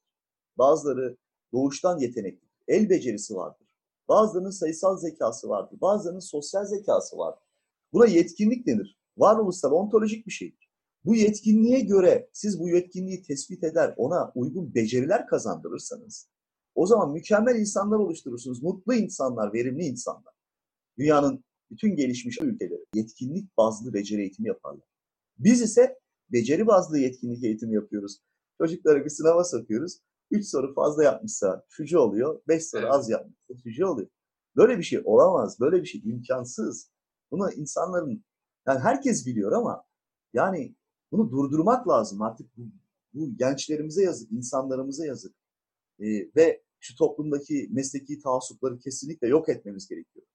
Bazıları 0.59 1.17
doğuştan 1.53 1.99
yetenekli, 1.99 2.49
el 2.69 2.91
becerisi 2.91 3.35
vardır. 3.35 3.67
Bazılarının 4.09 4.51
sayısal 4.51 4.97
zekası 4.97 5.49
vardır. 5.49 5.81
Bazılarının 5.81 6.21
sosyal 6.21 6.65
zekası 6.65 7.19
vardır. 7.19 7.49
Buna 7.93 8.07
yetkinlik 8.07 8.67
denir. 8.67 8.99
Varoluşsal, 9.17 9.73
ontolojik 9.73 10.27
bir 10.27 10.33
şeydir. 10.33 10.72
Bu 11.05 11.15
yetkinliğe 11.15 11.81
göre 11.81 12.29
siz 12.33 12.61
bu 12.61 12.69
yetkinliği 12.69 13.23
tespit 13.23 13.65
eder, 13.65 13.95
ona 13.97 14.33
uygun 14.35 14.75
beceriler 14.75 15.27
kazandırırsanız 15.27 16.29
o 16.75 16.87
zaman 16.87 17.13
mükemmel 17.13 17.57
insanlar 17.57 17.97
oluşturursunuz. 17.97 18.63
Mutlu 18.63 18.95
insanlar, 18.95 19.53
verimli 19.53 19.85
insanlar. 19.85 20.35
Dünyanın 20.99 21.45
bütün 21.71 21.97
gelişmiş 21.97 22.41
ülkeleri 22.41 22.85
yetkinlik 22.95 23.57
bazlı 23.57 23.95
beceri 23.95 24.21
eğitimi 24.21 24.49
yaparlar. 24.49 24.87
Biz 25.39 25.63
ise 25.63 25.99
beceri 26.33 26.67
bazlı 26.67 26.99
yetkinlik 26.99 27.45
eğitimi 27.45 27.75
yapıyoruz. 27.75 28.19
Çocukları 28.59 29.05
bir 29.05 29.11
sınava 29.11 29.45
sokuyoruz. 29.45 29.99
Üç 30.31 30.47
soru 30.47 30.75
fazla 30.75 31.05
yapmışsa 31.05 31.65
şucu 31.69 31.99
oluyor. 31.99 32.43
Beş 32.49 32.67
soru 32.67 32.83
evet. 32.83 32.93
az 32.93 33.11
yapmışsa 33.11 33.55
şucu 33.63 33.87
oluyor. 33.87 34.09
Böyle 34.57 34.79
bir 34.79 34.83
şey 34.83 35.01
olamaz. 35.05 35.61
Böyle 35.61 35.83
bir 35.83 35.87
şey 35.87 36.01
imkansız. 36.05 36.91
Bunu 37.31 37.53
insanların 37.53 38.25
yani 38.67 38.79
herkes 38.79 39.27
biliyor 39.27 39.53
ama 39.53 39.85
yani 40.33 40.75
bunu 41.13 41.31
durdurmak 41.31 41.89
lazım. 41.89 42.23
Artık 42.23 42.57
bu, 42.57 42.63
bu 43.15 43.37
gençlerimize 43.37 44.03
yazık, 44.03 44.33
insanlarımıza 44.33 45.07
yazık. 45.07 45.35
Ee, 46.01 46.05
ve 46.37 46.63
şu 46.81 46.97
toplumdaki 46.97 47.69
mesleki 47.71 48.19
taassupları 48.19 48.79
kesinlikle 48.79 49.29
yok 49.29 49.49
etmemiz 49.49 49.89
gerekiyor. 49.89 50.27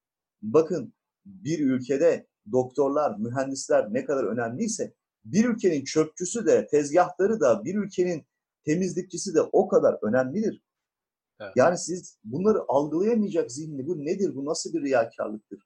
Bakın 0.42 0.94
bir 1.26 1.60
ülkede 1.60 2.28
doktorlar, 2.52 3.18
mühendisler 3.18 3.94
ne 3.94 4.06
kadar 4.06 4.24
önemliyse 4.24 4.94
bir 5.26 5.46
ülkenin 5.46 5.84
çöpçüsü 5.84 6.46
de, 6.46 6.68
tezgahları 6.68 7.40
da, 7.40 7.64
bir 7.64 7.76
ülkenin 7.76 8.26
temizlikçisi 8.66 9.36
de 9.36 9.42
o 9.42 9.68
kadar 9.68 9.98
önemlidir. 10.02 10.62
Evet. 11.40 11.52
Yani 11.56 11.78
siz 11.78 12.18
bunları 12.24 12.60
algılayamayacak 12.68 13.52
zihni 13.52 13.88
bu 13.88 14.06
nedir, 14.06 14.36
bu 14.36 14.46
nasıl 14.46 14.74
bir 14.74 14.82
riyakarlıktır? 14.82 15.60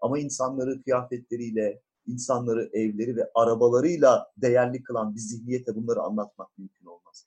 Ama 0.00 0.18
insanları 0.18 0.82
kıyafetleriyle, 0.82 1.82
insanları 2.06 2.70
evleri 2.72 3.16
ve 3.16 3.30
arabalarıyla 3.34 4.32
değerli 4.36 4.82
kılan 4.82 5.14
bir 5.14 5.20
zihniyete 5.20 5.74
bunları 5.74 6.00
anlatmak 6.00 6.58
mümkün 6.58 6.86
olmaz. 6.86 7.26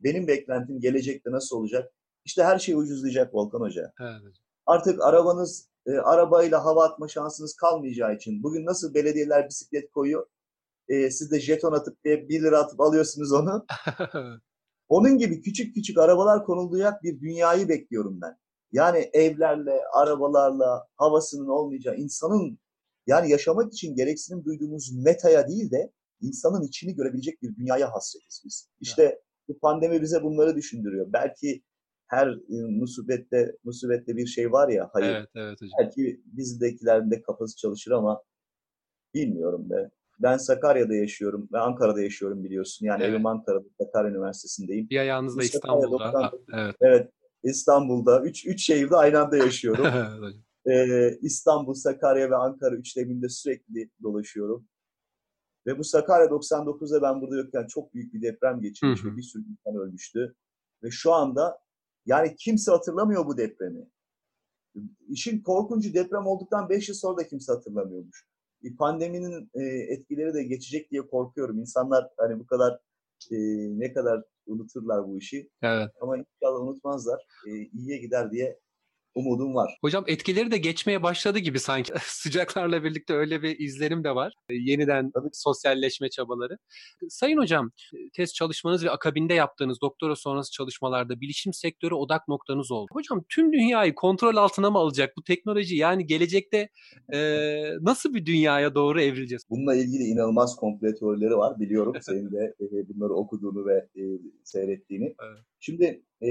Benim 0.00 0.26
beklentim 0.26 0.80
gelecekte 0.80 1.30
nasıl 1.30 1.56
olacak? 1.56 1.92
İşte 2.24 2.44
her 2.44 2.58
şey 2.58 2.74
ucuzlayacak 2.74 3.34
Volkan 3.34 3.60
Hoca. 3.60 3.92
Evet. 4.00 4.36
Artık 4.66 5.02
arabanız, 5.02 5.68
e, 5.86 5.92
arabayla 5.92 6.64
hava 6.64 6.84
atma 6.84 7.08
şansınız 7.08 7.56
kalmayacağı 7.56 8.14
için 8.14 8.42
bugün 8.42 8.66
nasıl 8.66 8.94
belediyeler 8.94 9.48
bisiklet 9.48 9.90
koyuyor? 9.90 10.26
E, 10.88 11.10
siz 11.10 11.30
de 11.30 11.40
jeton 11.40 11.72
atıp 11.72 12.04
diye 12.04 12.28
1 12.28 12.42
lira 12.42 12.58
atıp 12.58 12.80
alıyorsunuz 12.80 13.32
onu. 13.32 13.66
Onun 14.88 15.18
gibi 15.18 15.40
küçük 15.40 15.74
küçük 15.74 15.98
arabalar 15.98 16.44
konulacak 16.44 17.02
bir 17.02 17.20
dünyayı 17.20 17.68
bekliyorum 17.68 18.20
ben. 18.20 18.36
Yani 18.72 19.10
evlerle, 19.12 19.80
arabalarla, 19.92 20.86
havasının 20.96 21.48
olmayacağı, 21.48 21.96
insanın 21.96 22.58
yani 23.08 23.30
yaşamak 23.30 23.72
için 23.72 23.94
gereksinim 23.94 24.44
duyduğumuz 24.44 24.92
metaya 24.94 25.48
değil 25.48 25.70
de 25.70 25.92
insanın 26.20 26.62
içini 26.62 26.94
görebilecek 26.94 27.42
bir 27.42 27.56
dünyaya 27.56 27.92
hasretiz 27.92 28.42
biz. 28.44 28.68
İşte 28.80 29.20
bu 29.48 29.58
pandemi 29.58 30.02
bize 30.02 30.22
bunları 30.22 30.56
düşündürüyor. 30.56 31.06
Belki 31.12 31.62
her 32.06 32.28
e, 32.28 32.70
musibette 32.70 33.56
musibette 33.64 34.16
bir 34.16 34.26
şey 34.26 34.52
var 34.52 34.68
ya 34.68 34.90
hayır. 34.92 35.14
Evet, 35.14 35.28
evet 35.34 35.62
hocam. 35.62 35.70
Belki 35.80 36.20
bizdekilerin 36.24 37.10
de 37.10 37.22
kafası 37.22 37.56
çalışır 37.56 37.90
ama 37.90 38.22
bilmiyorum 39.14 39.70
be. 39.70 39.90
Ben 40.18 40.36
Sakarya'da 40.36 40.94
yaşıyorum 40.94 41.48
ve 41.52 41.58
Ankara'da 41.58 42.02
yaşıyorum 42.02 42.44
biliyorsun. 42.44 42.86
Yani 42.86 43.02
evet. 43.02 43.14
evim 43.14 43.26
Ankara'da, 43.26 43.68
Sakarya 43.80 44.10
Üniversitesi'ndeyim. 44.10 44.90
Bir 44.90 44.98
ayağınız 44.98 45.38
da 45.38 45.42
İstanbul'da. 45.42 45.90
90, 45.90 46.30
evet. 46.54 46.74
evet. 46.80 47.10
İstanbul'da. 47.42 48.22
Üç, 48.22 48.46
üç 48.46 48.64
şehirde 48.64 48.96
aynı 48.96 49.20
anda 49.20 49.36
yaşıyorum. 49.36 49.86
ee, 50.68 51.18
İstanbul, 51.22 51.74
Sakarya 51.74 52.30
ve 52.30 52.36
Ankara 52.36 52.74
üçleminde 52.76 53.28
sürekli 53.28 53.90
dolaşıyorum. 54.02 54.68
Ve 55.66 55.78
bu 55.78 55.84
Sakarya 55.84 56.26
99'da 56.26 57.02
ben 57.02 57.20
burada 57.20 57.36
yokken 57.36 57.66
çok 57.66 57.94
büyük 57.94 58.14
bir 58.14 58.22
deprem 58.22 58.60
geçirmiş 58.60 59.04
ve 59.04 59.16
bir 59.16 59.22
sürü 59.22 59.42
insan 59.42 59.80
ölmüştü. 59.80 60.34
Ve 60.82 60.90
şu 60.90 61.12
anda 61.12 61.58
yani 62.06 62.36
kimse 62.36 62.70
hatırlamıyor 62.70 63.26
bu 63.26 63.36
depremi. 63.36 63.86
İşin 65.08 65.42
korkuncu 65.42 65.94
deprem 65.94 66.26
olduktan 66.26 66.68
5 66.68 66.88
yıl 66.88 66.96
sonra 66.96 67.16
da 67.16 67.26
kimse 67.26 67.52
hatırlamıyormuş. 67.52 68.26
Bir 68.62 68.76
pandeminin 68.76 69.50
e, 69.54 69.62
etkileri 69.64 70.34
de 70.34 70.42
geçecek 70.42 70.90
diye 70.90 71.02
korkuyorum. 71.02 71.58
İnsanlar 71.58 72.08
hani 72.16 72.40
bu 72.40 72.46
kadar 72.46 72.80
e, 73.30 73.36
ne 73.78 73.92
kadar 73.92 74.22
unuturlar 74.46 75.08
bu 75.08 75.18
işi. 75.18 75.50
Evet. 75.62 75.90
Ama 76.00 76.16
inşallah 76.18 76.60
unutmazlar. 76.60 77.26
E, 77.46 77.50
iyiye 77.50 77.98
gider 77.98 78.30
diye 78.30 78.58
umudum 79.14 79.54
var. 79.54 79.78
Hocam 79.80 80.04
etkileri 80.06 80.50
de 80.50 80.58
geçmeye 80.58 81.02
başladı 81.02 81.38
gibi 81.38 81.60
sanki. 81.60 81.92
Sıcaklarla 82.02 82.84
birlikte 82.84 83.14
öyle 83.14 83.42
bir 83.42 83.58
izlenim 83.58 84.04
de 84.04 84.14
var. 84.14 84.32
E, 84.48 84.54
yeniden 84.54 85.10
Tabii. 85.10 85.28
sosyalleşme 85.32 86.10
çabaları. 86.10 86.58
Sayın 87.08 87.38
hocam, 87.38 87.70
test 88.14 88.34
çalışmanız 88.34 88.84
ve 88.84 88.90
akabinde 88.90 89.34
yaptığınız 89.34 89.80
doktora 89.80 90.16
sonrası 90.16 90.52
çalışmalarda 90.52 91.20
bilişim 91.20 91.52
sektörü 91.52 91.94
odak 91.94 92.28
noktanız 92.28 92.70
oldu. 92.70 92.88
Hocam 92.92 93.24
tüm 93.28 93.52
dünyayı 93.52 93.94
kontrol 93.94 94.36
altına 94.36 94.70
mı 94.70 94.78
alacak 94.78 95.16
bu 95.16 95.22
teknoloji? 95.22 95.76
Yani 95.76 96.06
gelecekte 96.06 96.68
e, 97.12 97.18
nasıl 97.80 98.14
bir 98.14 98.26
dünyaya 98.26 98.74
doğru 98.74 99.00
evrileceğiz? 99.00 99.42
Bununla 99.50 99.74
ilgili 99.74 100.02
inanılmaz 100.02 100.56
komple 100.56 100.94
teorileri 100.94 101.36
var. 101.36 101.60
Biliyorum 101.60 101.94
senin 102.00 102.32
de 102.32 102.54
e, 102.60 102.88
bunları 102.88 103.14
okuduğunu 103.14 103.66
ve 103.66 103.88
e, 103.96 104.02
seyrettiğini. 104.44 105.04
Evet. 105.04 105.38
Şimdi 105.60 106.02
e, 106.22 106.28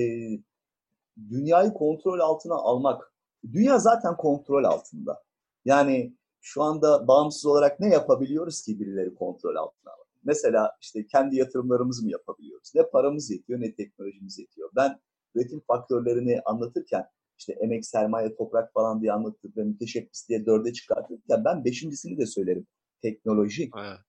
dünyayı 1.29 1.73
kontrol 1.73 2.19
altına 2.19 2.55
almak. 2.55 3.13
Dünya 3.53 3.79
zaten 3.79 4.17
kontrol 4.17 4.63
altında. 4.63 5.23
Yani 5.65 6.13
şu 6.41 6.63
anda 6.63 7.07
bağımsız 7.07 7.45
olarak 7.45 7.79
ne 7.79 7.89
yapabiliyoruz 7.89 8.61
ki 8.61 8.79
birileri 8.79 9.15
kontrol 9.15 9.55
altına 9.55 9.91
almak? 9.91 10.07
Mesela 10.23 10.71
işte 10.81 11.07
kendi 11.07 11.35
yatırımlarımızı 11.35 12.03
mı 12.03 12.11
yapabiliyoruz? 12.11 12.71
Ne 12.75 12.89
paramız 12.89 13.31
yetiyor 13.31 13.61
ne 13.61 13.75
teknolojimiz 13.75 14.39
yetiyor. 14.39 14.69
Ben 14.75 14.99
üretim 15.35 15.61
faktörlerini 15.67 16.41
anlatırken 16.45 17.05
işte 17.37 17.53
emek, 17.53 17.85
sermaye, 17.85 18.35
toprak 18.35 18.73
falan 18.73 19.01
diye 19.01 19.11
anlattık 19.13 19.57
ve 19.57 19.63
müteşebbis 19.63 20.29
diye 20.29 20.45
dörde 20.45 20.73
çıkartırken 20.73 21.45
ben 21.45 21.65
beşincisini 21.65 22.17
de 22.17 22.25
söylerim. 22.25 22.67
Teknoloji. 23.01 23.69
Evet. 23.79 23.99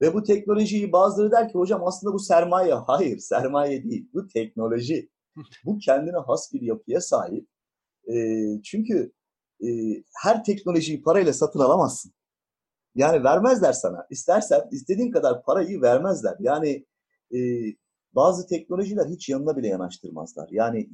Ve 0.00 0.14
bu 0.14 0.22
teknolojiyi 0.22 0.92
bazıları 0.92 1.30
der 1.30 1.48
ki 1.48 1.54
hocam 1.54 1.86
aslında 1.86 2.14
bu 2.14 2.18
sermaye. 2.18 2.74
Hayır 2.74 3.18
sermaye 3.18 3.84
değil. 3.84 4.08
Bu 4.14 4.28
teknoloji. 4.28 5.10
Bu 5.64 5.78
kendine 5.78 6.16
has 6.16 6.52
bir 6.52 6.60
yapıya 6.60 7.00
sahip. 7.00 7.48
E, 8.12 8.14
çünkü 8.62 9.12
e, 9.64 9.68
her 10.22 10.44
teknolojiyi 10.44 11.02
parayla 11.02 11.32
satın 11.32 11.60
alamazsın. 11.60 12.12
Yani 12.94 13.24
vermezler 13.24 13.72
sana. 13.72 14.06
İstersen 14.10 14.68
istediğin 14.70 15.10
kadar 15.10 15.42
parayı 15.42 15.82
vermezler. 15.82 16.36
Yani 16.40 16.86
e, 17.34 17.38
bazı 18.12 18.46
teknolojiler 18.46 19.06
hiç 19.06 19.28
yanına 19.28 19.56
bile 19.56 19.68
yanaştırmazlar. 19.68 20.48
Yani 20.50 20.88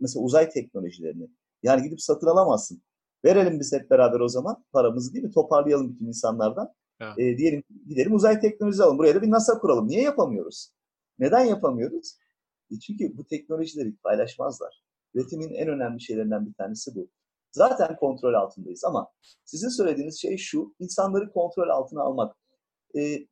mesela 0.00 0.24
uzay 0.24 0.48
teknolojilerini. 0.48 1.28
Yani 1.62 1.82
gidip 1.82 2.00
satın 2.00 2.26
alamazsın. 2.26 2.82
Verelim 3.24 3.60
biz 3.60 3.72
hep 3.72 3.90
beraber 3.90 4.20
o 4.20 4.28
zaman 4.28 4.64
paramızı 4.72 5.14
değil 5.14 5.24
mi? 5.24 5.30
Toparlayalım 5.30 5.94
bütün 5.94 6.06
insanlardan. 6.06 6.74
Evet. 7.00 7.18
E, 7.18 7.38
diyelim 7.38 7.62
gidelim 7.88 8.14
uzay 8.14 8.40
teknolojisi 8.40 8.82
alalım. 8.82 8.98
Buraya 8.98 9.14
da 9.14 9.22
bir 9.22 9.30
NASA 9.30 9.58
kuralım. 9.58 9.88
Niye 9.88 10.02
yapamıyoruz? 10.02 10.70
Neden 11.18 11.44
yapamıyoruz? 11.44 12.18
E, 12.70 12.78
çünkü 12.78 13.16
bu 13.16 13.26
teknolojileri 13.26 13.96
paylaşmazlar. 13.96 14.84
Üretimin 15.14 15.54
en 15.54 15.68
önemli 15.68 16.00
şeylerinden 16.00 16.46
bir 16.46 16.54
tanesi 16.54 16.94
bu. 16.94 17.10
Zaten 17.52 17.96
kontrol 17.96 18.34
altındayız 18.34 18.84
ama 18.84 19.08
sizin 19.44 19.68
söylediğiniz 19.68 20.20
şey 20.20 20.36
şu, 20.36 20.74
insanları 20.78 21.32
kontrol 21.32 21.68
altına 21.68 22.02
almak. 22.02 22.36
E, 22.98 23.26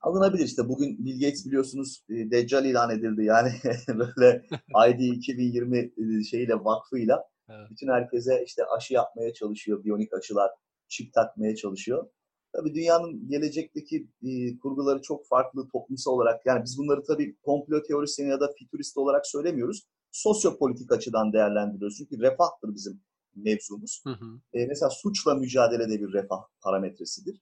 alınabilir 0.00 0.44
işte. 0.44 0.68
Bugün 0.68 1.04
Bill 1.04 1.20
Gates 1.20 1.46
biliyorsunuz 1.46 2.04
e, 2.08 2.30
Deccal 2.30 2.64
ilan 2.64 2.90
edildi. 2.90 3.24
Yani 3.24 3.52
böyle 3.88 4.46
ID 4.88 5.00
2020 5.00 5.78
e, 5.78 6.24
şeyiyle 6.24 6.54
vakfıyla 6.54 7.24
evet. 7.48 7.70
bütün 7.70 7.88
herkese 7.88 8.44
işte 8.46 8.62
aşı 8.76 8.94
yapmaya 8.94 9.32
çalışıyor. 9.32 9.84
Biyonik 9.84 10.14
aşılar, 10.14 10.50
çip 10.88 11.12
takmaya 11.12 11.56
çalışıyor. 11.56 12.08
Tabii 12.56 12.74
dünyanın 12.74 13.28
gelecekteki 13.28 14.08
e, 14.22 14.58
kurguları 14.58 15.02
çok 15.02 15.26
farklı 15.26 15.68
toplumsal 15.68 16.12
olarak. 16.12 16.46
Yani 16.46 16.64
biz 16.64 16.78
bunları 16.78 17.02
tabii 17.02 17.36
komplo 17.42 17.82
teorisyeni 17.82 18.30
ya 18.30 18.40
da 18.40 18.52
fütürist 18.58 18.96
olarak 18.96 19.26
söylemiyoruz. 19.26 19.86
Sosyopolitik 20.12 20.92
açıdan 20.92 21.32
değerlendiriyoruz. 21.32 21.96
Çünkü 21.98 22.22
refahtır 22.22 22.74
bizim 22.74 23.00
mevzumuz. 23.34 24.02
Hı 24.04 24.10
hı. 24.10 24.40
E, 24.52 24.66
mesela 24.66 24.90
suçla 24.90 25.34
mücadelede 25.34 26.00
bir 26.00 26.12
refah 26.12 26.40
parametresidir. 26.62 27.40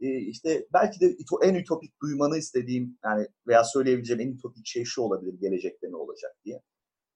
E, 0.00 0.18
işte 0.18 0.66
belki 0.72 1.00
de 1.00 1.16
en 1.42 1.54
ütopik 1.54 2.02
duymanı 2.02 2.38
istediğim 2.38 2.98
yani 3.04 3.26
veya 3.46 3.64
söyleyebileceğim 3.64 4.20
en 4.20 4.32
ütopik 4.32 4.66
şey 4.66 4.84
şu 4.84 5.02
olabilir 5.02 5.34
gelecekte 5.40 5.90
ne 5.90 5.96
olacak 5.96 6.36
diye. 6.44 6.62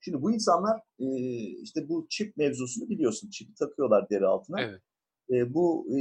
Şimdi 0.01 0.23
bu 0.23 0.33
insanlar 0.33 0.81
e, 0.99 1.07
işte 1.63 1.89
bu 1.89 2.07
çip 2.11 2.37
mevzusunu 2.37 2.89
biliyorsun. 2.89 3.31
Çipi 3.31 3.55
takıyorlar 3.55 4.11
deri 4.11 4.27
altına. 4.27 4.61
Evet. 4.61 4.83
E, 5.31 5.55
bu 5.55 5.87
e, 5.91 6.01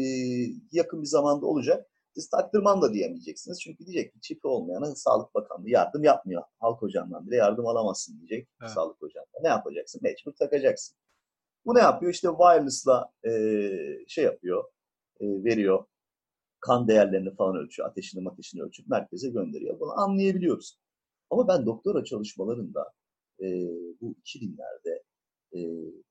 yakın 0.72 1.02
bir 1.02 1.08
zamanda 1.08 1.46
olacak. 1.46 1.90
Siz 2.16 2.30
taktırmam 2.30 2.82
da 2.82 2.94
diyemeyeceksiniz. 2.94 3.62
Çünkü 3.62 3.86
diyecek 3.86 4.14
ki 4.14 4.22
çipi 4.22 4.48
olmayana 4.48 4.96
Sağlık 4.96 5.36
Bakanlığı 5.36 5.70
yardım 5.70 6.04
yapmıyor. 6.04 6.44
Halk 6.60 6.82
hocamdan 6.82 7.28
bile 7.28 7.36
yardım 7.36 7.68
alamazsın 7.68 8.18
diyecek 8.18 8.48
evet. 8.62 8.72
Sağlık 8.72 9.02
hocamdan. 9.02 9.44
Ne 9.44 9.48
yapacaksın? 9.48 10.02
Mecbur 10.04 10.32
takacaksın. 10.32 10.98
Bu 11.66 11.76
ne 11.76 11.80
yapıyor? 11.80 12.14
İşte 12.14 12.28
wireless'la 12.28 13.12
e, 13.26 13.32
şey 14.08 14.24
yapıyor, 14.24 14.64
e, 15.20 15.26
veriyor. 15.26 15.86
Kan 16.60 16.88
değerlerini 16.88 17.36
falan 17.36 17.56
ölçüyor, 17.56 17.90
ateşini 17.90 18.30
ateşini 18.30 18.64
ölçüp 18.64 18.88
merkeze 18.88 19.30
gönderiyor. 19.30 19.80
Bunu 19.80 20.00
anlayabiliyoruz. 20.00 20.80
Ama 21.30 21.48
ben 21.48 21.66
doktora 21.66 22.04
çalışmalarında 22.04 22.94
e, 23.40 23.46
bu 24.02 24.16
2000'lerde 24.26 25.04
e, 25.54 25.60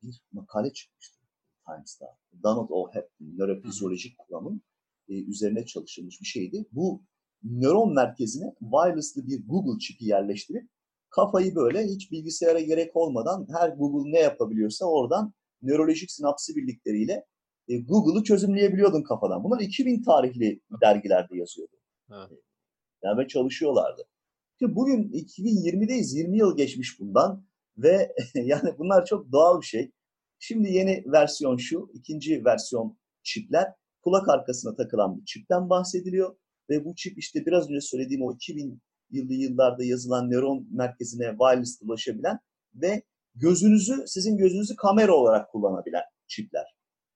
bir 0.02 0.22
makale 0.32 0.72
çıkmıştı 0.72 1.21
Times'ta. 1.66 2.06
Donald 2.42 2.68
O. 2.70 2.88
Hepton, 2.92 3.26
nörofizyolojik 3.38 4.18
kuramın 4.18 4.62
e, 5.08 5.14
üzerine 5.14 5.66
çalışılmış 5.66 6.20
bir 6.20 6.26
şeydi. 6.26 6.64
Bu 6.72 7.02
nöron 7.44 7.94
merkezine 7.94 8.54
wireless'lı 8.60 9.26
bir 9.26 9.46
Google 9.46 9.78
çipi 9.78 10.04
yerleştirip 10.04 10.68
kafayı 11.10 11.54
böyle 11.54 11.84
hiç 11.84 12.12
bilgisayara 12.12 12.60
gerek 12.60 12.96
olmadan 12.96 13.46
her 13.58 13.68
Google 13.68 14.12
ne 14.12 14.18
yapabiliyorsa 14.18 14.86
oradan 14.86 15.32
nörolojik 15.62 16.10
sinapsi 16.10 16.56
birlikleriyle 16.56 17.26
e, 17.68 17.78
Google'ı 17.78 18.22
çözümleyebiliyordun 18.24 19.02
kafadan. 19.02 19.44
Bunlar 19.44 19.60
2000 19.60 20.02
tarihli 20.02 20.60
dergilerde 20.82 21.36
yazıyordu. 21.36 21.76
Ha. 22.08 22.28
Yani 23.02 23.28
çalışıyorlardı. 23.28 24.02
Şimdi 24.58 24.76
bugün 24.76 25.12
2020'deyiz. 25.12 26.16
20 26.16 26.38
yıl 26.38 26.56
geçmiş 26.56 27.00
bundan 27.00 27.44
ve 27.76 28.14
yani 28.34 28.78
bunlar 28.78 29.06
çok 29.06 29.32
doğal 29.32 29.60
bir 29.60 29.66
şey. 29.66 29.92
Şimdi 30.44 30.72
yeni 30.72 31.04
versiyon 31.06 31.56
şu, 31.56 31.90
ikinci 31.94 32.44
versiyon 32.44 32.98
çipler 33.22 33.72
kulak 34.02 34.28
arkasına 34.28 34.76
takılan 34.76 35.20
bir 35.20 35.24
çipten 35.24 35.70
bahsediliyor 35.70 36.36
ve 36.70 36.84
bu 36.84 36.94
çip 36.94 37.18
işte 37.18 37.46
biraz 37.46 37.70
önce 37.70 37.80
söylediğim 37.80 38.22
o 38.22 38.34
2000 38.34 38.82
yıllı 39.10 39.32
yıllarda 39.32 39.84
yazılan 39.84 40.30
nöron 40.30 40.66
merkezine 40.70 41.30
wireless 41.30 41.82
ulaşabilen 41.82 42.38
ve 42.74 43.02
gözünüzü, 43.34 44.04
sizin 44.06 44.36
gözünüzü 44.36 44.76
kamera 44.76 45.14
olarak 45.14 45.52
kullanabilen 45.52 46.02
çipler. 46.26 46.74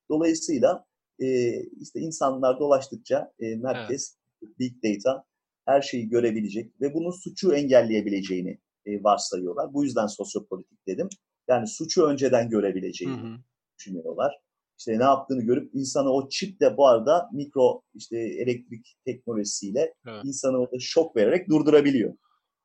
Dolayısıyla 0.09 0.87
e, 1.19 1.61
işte 1.63 2.01
insanlar 2.01 2.61
dolaştıkça 2.61 3.33
e, 3.39 3.57
merkez, 3.57 4.17
evet. 4.43 4.59
big 4.59 4.75
data 4.85 5.25
her 5.65 5.83
şeyi 5.83 6.09
görebilecek 6.09 6.81
ve 6.81 6.95
bunun 6.95 7.11
suçu 7.11 7.55
engelleyebileceğini 7.55 8.59
e, 8.87 9.03
varsayıyorlar. 9.05 9.75
Bu 9.75 9.85
yüzden 9.85 10.07
sosyopolitik 10.07 10.87
dedim. 10.87 11.09
Yani 11.49 11.67
suçu 11.67 12.05
önceden 12.05 12.51
görebileceğini 12.51 13.17
hı 13.17 13.27
hı. 13.27 13.39
düşünüyorlar. 13.79 14.35
İşte 14.79 14.99
ne 14.99 15.05
yaptığını 15.05 15.43
görüp 15.43 15.75
insanı 15.75 16.11
o 16.13 16.29
çiple 16.29 16.77
bu 16.77 16.89
arada 16.89 17.29
mikro 17.33 17.83
işte 17.95 18.19
elektrik 18.19 18.97
teknolojisiyle 19.05 19.95
evet. 20.09 20.25
insanı 20.25 20.59
orada 20.59 20.77
şok 20.81 21.17
vererek 21.17 21.49
durdurabiliyor 21.49 22.15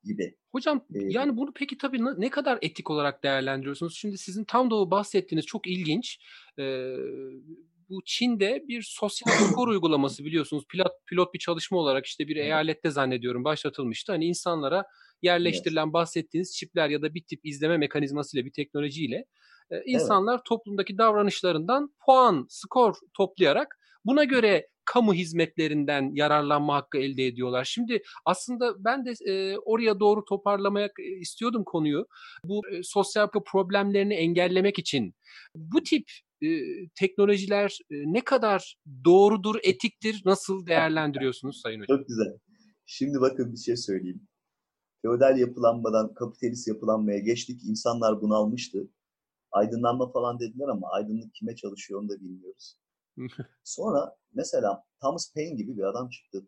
gibi. 0.04 0.36
Hocam 0.52 0.86
ee, 0.94 1.00
yani 1.04 1.38
bunu 1.38 1.52
peki 1.56 1.78
tabii 1.78 2.00
ne 2.18 2.30
kadar 2.30 2.60
etik 2.62 2.90
olarak 2.90 3.24
değerlendiriyorsunuz? 3.24 3.98
Şimdi 3.98 4.18
sizin 4.18 4.44
tam 4.44 4.72
da 4.72 4.76
o 4.76 4.92
bahsettiğiniz 4.92 5.46
çok 5.46 5.68
ilginç. 5.68 6.20
Ee, 6.60 6.96
bu 7.92 8.02
Çin'de 8.06 8.64
bir 8.68 8.82
sosyal 8.82 9.32
skor 9.32 9.68
uygulaması 9.68 10.26
biliyorsunuz 10.26 10.64
pilot 10.70 10.92
pilot 11.08 11.34
bir 11.34 11.40
çalışma 11.40 11.78
olarak 11.78 12.06
işte 12.06 12.28
bir 12.28 12.36
eyalette 12.36 12.90
zannediyorum 12.90 13.44
başlatılmıştı. 13.44 14.12
Hani 14.12 14.26
insanlara 14.26 14.86
yerleştirilen 15.22 15.84
evet. 15.84 15.94
bahsettiğiniz 15.94 16.58
çipler 16.58 16.90
ya 16.90 17.02
da 17.02 17.14
bir 17.14 17.24
tip 17.24 17.40
izleme 17.44 17.78
mekanizmasıyla 17.78 18.46
bir 18.46 18.52
teknolojiyle 18.52 19.26
e, 19.72 19.82
insanlar 19.86 20.36
evet. 20.36 20.46
toplumdaki 20.46 20.98
davranışlarından 20.98 21.94
puan, 22.06 22.46
skor 22.50 22.96
toplayarak 23.14 23.78
buna 24.06 24.24
göre 24.24 24.68
kamu 24.86 25.14
hizmetlerinden 25.14 26.12
yararlanma 26.16 26.76
hakkı 26.76 26.98
elde 26.98 27.26
ediyorlar. 27.26 27.64
Şimdi 27.64 28.02
aslında 28.26 28.86
ben 28.86 29.06
de 29.06 29.14
e, 29.32 29.58
oraya 29.58 30.00
doğru 30.00 30.26
toparlamaya 30.26 30.90
istiyordum 31.20 31.64
konuyu. 31.66 32.08
Bu 32.44 32.62
e, 32.72 32.84
sosyal 32.84 33.28
problemlerini 33.46 34.14
engellemek 34.14 34.80
için 34.80 35.14
bu 35.56 35.84
tip 35.84 36.04
e, 36.42 36.50
teknolojiler 36.96 37.78
e, 37.92 37.96
ne 38.14 38.24
kadar 38.24 38.76
doğrudur, 39.06 39.56
etiktir, 39.64 40.22
nasıl 40.26 40.66
değerlendiriyorsunuz 40.66 41.62
Sayın 41.64 41.82
Hocam? 41.82 41.98
Çok 41.98 42.08
güzel. 42.08 42.38
Şimdi 42.86 43.22
bakın 43.22 43.54
bir 43.54 43.58
şey 43.58 43.78
söyleyeyim. 43.78 44.28
Feodal 45.02 45.38
yapılanmadan 45.38 46.14
kapitalist 46.14 46.68
yapılanmaya 46.68 47.20
geçtik. 47.20 47.62
İnsanlar 47.64 48.22
bunalmıştı. 48.22 48.90
Aydınlanma 49.52 50.12
falan 50.12 50.40
dediler 50.40 50.68
ama 50.68 50.90
aydınlık 50.90 51.34
kime 51.34 51.56
çalışıyor 51.56 52.02
onu 52.02 52.10
da 52.10 52.22
bilmiyoruz. 52.22 52.78
Sonra 53.64 54.16
mesela 54.34 54.84
Thomas 55.02 55.34
Paine 55.34 55.56
gibi 55.56 55.78
bir 55.78 55.84
adam 55.84 56.10
çıktı. 56.10 56.48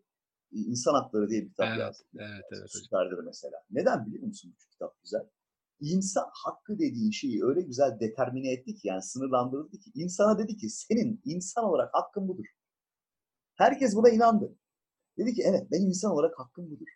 İnsan 0.52 0.94
Hakları 0.94 1.28
diye 1.28 1.42
bir 1.42 1.48
kitap 1.48 1.68
evet, 1.68 1.78
yazdı. 1.78 2.04
Evet, 2.18 2.44
evet. 2.52 2.70
Süperdir 2.70 3.24
mesela. 3.24 3.56
Neden 3.70 4.06
biliyor 4.06 4.26
musun 4.26 4.54
bu 4.56 4.70
kitap 4.70 5.02
güzel? 5.02 5.28
İnsan 5.80 6.26
hakkı 6.32 6.78
dediğin 6.78 7.10
şeyi 7.10 7.44
öyle 7.44 7.60
güzel 7.60 8.00
determine 8.00 8.52
etti 8.52 8.74
ki 8.74 8.88
yani 8.88 9.02
sınırlandırıldı 9.02 9.78
ki 9.78 9.90
insana 9.94 10.38
dedi 10.38 10.56
ki 10.56 10.68
senin 10.70 11.20
insan 11.24 11.64
olarak 11.64 11.94
hakkın 11.94 12.28
budur. 12.28 12.44
Herkes 13.54 13.96
buna 13.96 14.08
inandı. 14.08 14.56
Dedi 15.18 15.34
ki 15.34 15.42
evet 15.46 15.70
benim 15.70 15.88
insan 15.88 16.12
olarak 16.12 16.38
hakkım 16.38 16.70
budur. 16.70 16.88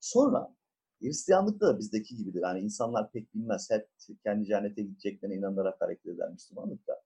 Sonra 0.00 0.56
Hristiyanlıkta 1.02 1.66
da 1.66 1.78
bizdeki 1.78 2.16
gibidir. 2.16 2.42
Yani 2.42 2.60
insanlar 2.60 3.12
pek 3.12 3.34
bilmez. 3.34 3.70
Hep 3.70 3.88
kendi 4.24 4.46
cennete 4.46 4.82
gideceklerine 4.82 5.36
inanarak 5.36 5.80
hareket 5.80 6.06
eder 6.06 6.30
Müslümanlıkta. 6.30 7.02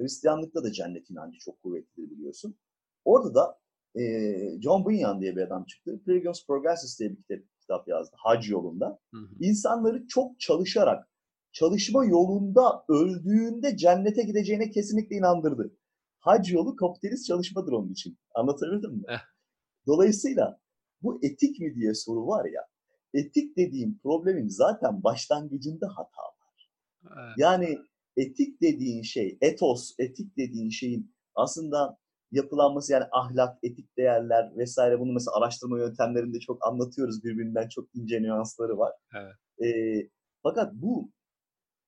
Hristiyanlıkta 0.00 0.64
da 0.64 0.72
cennet 0.72 1.10
inancı 1.10 1.38
çok 1.38 1.62
kuvvetlidir 1.62 2.10
biliyorsun. 2.10 2.56
Orada 3.04 3.34
da 3.34 3.58
e, 4.00 4.60
John 4.60 4.84
Bunyan 4.84 5.20
diye 5.20 5.36
bir 5.36 5.42
adam 5.42 5.64
çıktı. 5.64 6.00
Pilgrim's 6.04 6.46
Progresses 6.46 7.00
diye 7.00 7.10
bir 7.10 7.16
kitap, 7.16 7.38
kitap 7.72 7.88
yazdı. 7.88 8.16
Hac 8.18 8.50
yolunda. 8.50 8.98
Hı 9.14 9.20
hı. 9.20 9.28
İnsanları 9.40 10.06
çok 10.06 10.40
çalışarak, 10.40 11.08
çalışma 11.52 12.04
yolunda 12.04 12.84
öldüğünde 12.88 13.76
cennete 13.76 14.22
gideceğine 14.22 14.70
kesinlikle 14.70 15.16
inandırdı. 15.16 15.76
Hac 16.18 16.52
yolu 16.52 16.76
kapitalist 16.76 17.26
çalışmadır 17.26 17.72
onun 17.72 17.92
için. 17.92 18.18
Anlatabildim 18.34 18.92
mi? 18.92 19.02
Eh. 19.08 19.20
Dolayısıyla 19.86 20.60
bu 21.02 21.18
etik 21.22 21.60
mi 21.60 21.74
diye 21.74 21.94
soru 21.94 22.26
var 22.26 22.44
ya, 22.44 22.62
etik 23.14 23.56
dediğim 23.56 23.98
problemin 23.98 24.48
zaten 24.48 25.02
başlangıcında 25.02 25.88
hata 25.88 26.22
var. 26.22 26.70
Evet. 27.02 27.34
Yani 27.36 27.78
etik 28.16 28.60
dediğin 28.60 29.02
şey, 29.02 29.38
etos, 29.40 29.94
etik 29.98 30.36
dediğin 30.36 30.70
şeyin 30.70 31.14
aslında 31.34 31.98
yapılanması 32.32 32.92
yani 32.92 33.04
ahlak, 33.12 33.58
etik 33.62 33.96
değerler 33.98 34.56
vesaire 34.56 35.00
bunu 35.00 35.12
mesela 35.12 35.36
araştırma 35.36 35.78
yöntemlerinde 35.78 36.40
çok 36.40 36.66
anlatıyoruz 36.66 37.24
birbirinden 37.24 37.68
çok 37.68 37.88
ince 37.94 38.22
nüansları 38.22 38.78
var. 38.78 38.92
Evet. 39.14 39.34
Ee, 39.64 40.08
fakat 40.42 40.74
bu 40.74 41.10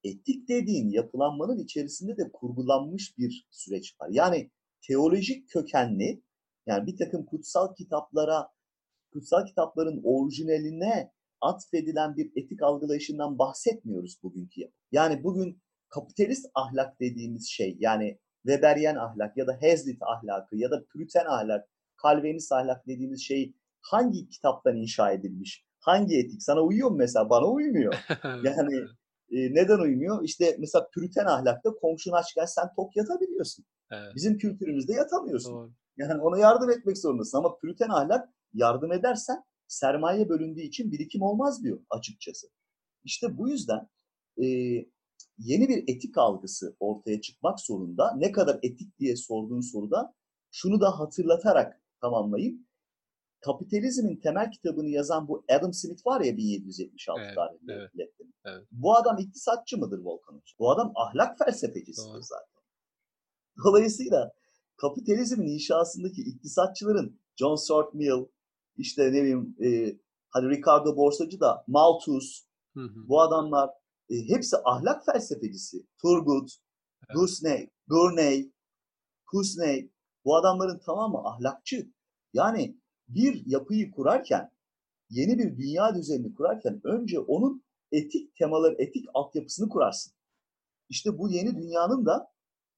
etik 0.04 0.48
dediğin 0.48 0.90
yapılanmanın 0.90 1.58
içerisinde 1.58 2.16
de 2.16 2.32
kurgulanmış 2.32 3.18
bir 3.18 3.46
süreç 3.50 3.94
var. 4.00 4.08
Yani 4.10 4.50
teolojik 4.88 5.48
kökenli 5.48 6.22
yani 6.66 6.86
bir 6.86 6.96
takım 6.96 7.26
kutsal 7.26 7.74
kitaplara 7.74 8.48
kutsal 9.12 9.46
kitapların 9.46 10.00
orijinaline 10.04 11.12
atfedilen 11.40 12.16
bir 12.16 12.32
etik 12.36 12.62
algılayışından 12.62 13.38
bahsetmiyoruz 13.38 14.18
bugünkü. 14.22 14.60
Yani 14.92 15.24
bugün 15.24 15.62
kapitalist 15.88 16.46
ahlak 16.54 17.00
dediğimiz 17.00 17.48
şey 17.48 17.76
yani 17.80 18.18
Weberian 18.46 18.96
ahlak 18.96 19.36
ya 19.36 19.46
da 19.46 19.58
Hazlitt 19.62 20.02
ahlakı 20.02 20.56
ya 20.56 20.70
da 20.70 20.84
Püriten 20.84 21.26
ahlak, 21.26 21.68
Calvinist 22.02 22.52
ahlak 22.52 22.86
dediğimiz 22.86 23.22
şey 23.22 23.54
hangi 23.80 24.28
kitaptan 24.28 24.76
inşa 24.76 25.12
edilmiş? 25.12 25.64
Hangi 25.80 26.18
etik? 26.18 26.42
Sana 26.42 26.60
uyuyor 26.60 26.90
mu 26.90 26.96
mesela? 26.96 27.30
Bana 27.30 27.46
uymuyor. 27.46 27.94
Yani 28.44 28.76
e, 29.30 29.54
neden 29.54 29.78
uymuyor? 29.78 30.24
İşte 30.24 30.56
mesela 30.58 30.88
Püriten 30.94 31.24
ahlakta 31.24 31.70
komşun 31.70 32.12
açken 32.12 32.44
sen 32.44 32.74
tok 32.76 32.96
yatabiliyorsun. 32.96 33.64
Evet. 33.90 34.12
Bizim 34.14 34.38
kültürümüzde 34.38 34.92
yatamıyorsun. 34.92 35.54
Doğru. 35.54 35.72
Yani 35.96 36.22
ona 36.22 36.38
yardım 36.38 36.70
etmek 36.70 36.98
zorundasın 36.98 37.38
ama 37.38 37.58
Püriten 37.58 37.88
ahlak 37.88 38.28
yardım 38.54 38.92
edersen 38.92 39.44
sermaye 39.68 40.28
bölündüğü 40.28 40.60
için 40.60 40.92
birikim 40.92 41.22
olmaz 41.22 41.64
diyor 41.64 41.78
açıkçası. 41.90 42.46
İşte 43.04 43.38
bu 43.38 43.48
yüzden 43.48 43.88
e, 44.42 44.46
yeni 45.38 45.68
bir 45.68 45.84
etik 45.94 46.18
algısı 46.18 46.76
ortaya 46.80 47.20
çıkmak 47.20 47.60
zorunda. 47.60 48.14
Ne 48.16 48.32
kadar 48.32 48.58
etik 48.62 48.98
diye 48.98 49.16
sorduğun 49.16 49.60
soruda 49.60 50.14
şunu 50.50 50.80
da 50.80 50.98
hatırlatarak 50.98 51.82
tamamlayayım. 52.00 52.66
Kapitalizmin 53.40 54.16
temel 54.16 54.50
kitabını 54.50 54.88
yazan 54.88 55.28
bu 55.28 55.44
Adam 55.50 55.72
Smith 55.72 56.06
var 56.06 56.20
ya 56.20 56.36
1776 56.36 57.20
Evet, 57.24 57.34
tarihinde. 57.34 57.72
evet, 57.72 58.10
evet. 58.44 58.66
Bu 58.72 58.96
adam 58.96 59.18
iktisatçı 59.18 59.78
mıdır 59.78 59.98
Volkan 59.98 60.32
Hoca? 60.34 60.52
Bu 60.58 60.70
adam 60.70 60.92
ahlak 60.94 61.38
felsefecisidir 61.38 62.08
Doğru. 62.14 62.22
zaten. 62.22 62.62
Dolayısıyla 63.64 64.32
kapitalizmin 64.76 65.46
inşasındaki 65.46 66.22
iktisatçıların 66.22 67.20
John 67.36 67.54
Stuart 67.54 67.94
Mill, 67.94 68.26
işte 68.76 69.02
ne 69.12 69.22
bileyim 69.22 69.56
e, 69.64 69.98
hani 70.30 70.48
Ricardo 70.56 70.96
Borsacı 70.96 71.40
da 71.40 71.64
Malthus, 71.66 72.44
Hı 72.74 72.80
hı. 72.80 73.08
bu 73.08 73.20
adamlar 73.20 73.70
e, 74.10 74.28
hepsi 74.28 74.56
ahlak 74.64 75.04
felsefecisi. 75.06 75.86
Turgut, 76.02 76.50
Evet. 77.10 77.16
Gurney, 77.16 77.70
Gurney, 77.88 78.52
Husney 79.26 79.90
bu 80.24 80.36
adamların 80.36 80.78
tamamı 80.78 81.18
ahlakçı. 81.18 81.90
Yani 82.32 82.78
bir 83.08 83.46
yapıyı 83.46 83.90
kurarken, 83.90 84.50
yeni 85.10 85.38
bir 85.38 85.56
dünya 85.56 85.94
düzenini 85.94 86.34
kurarken 86.34 86.80
önce 86.84 87.18
onun 87.18 87.64
etik 87.92 88.36
temaları, 88.36 88.74
etik 88.78 89.06
altyapısını 89.14 89.68
kurarsın. 89.68 90.12
İşte 90.88 91.18
bu 91.18 91.28
yeni 91.28 91.56
dünyanın 91.56 92.06
da 92.06 92.32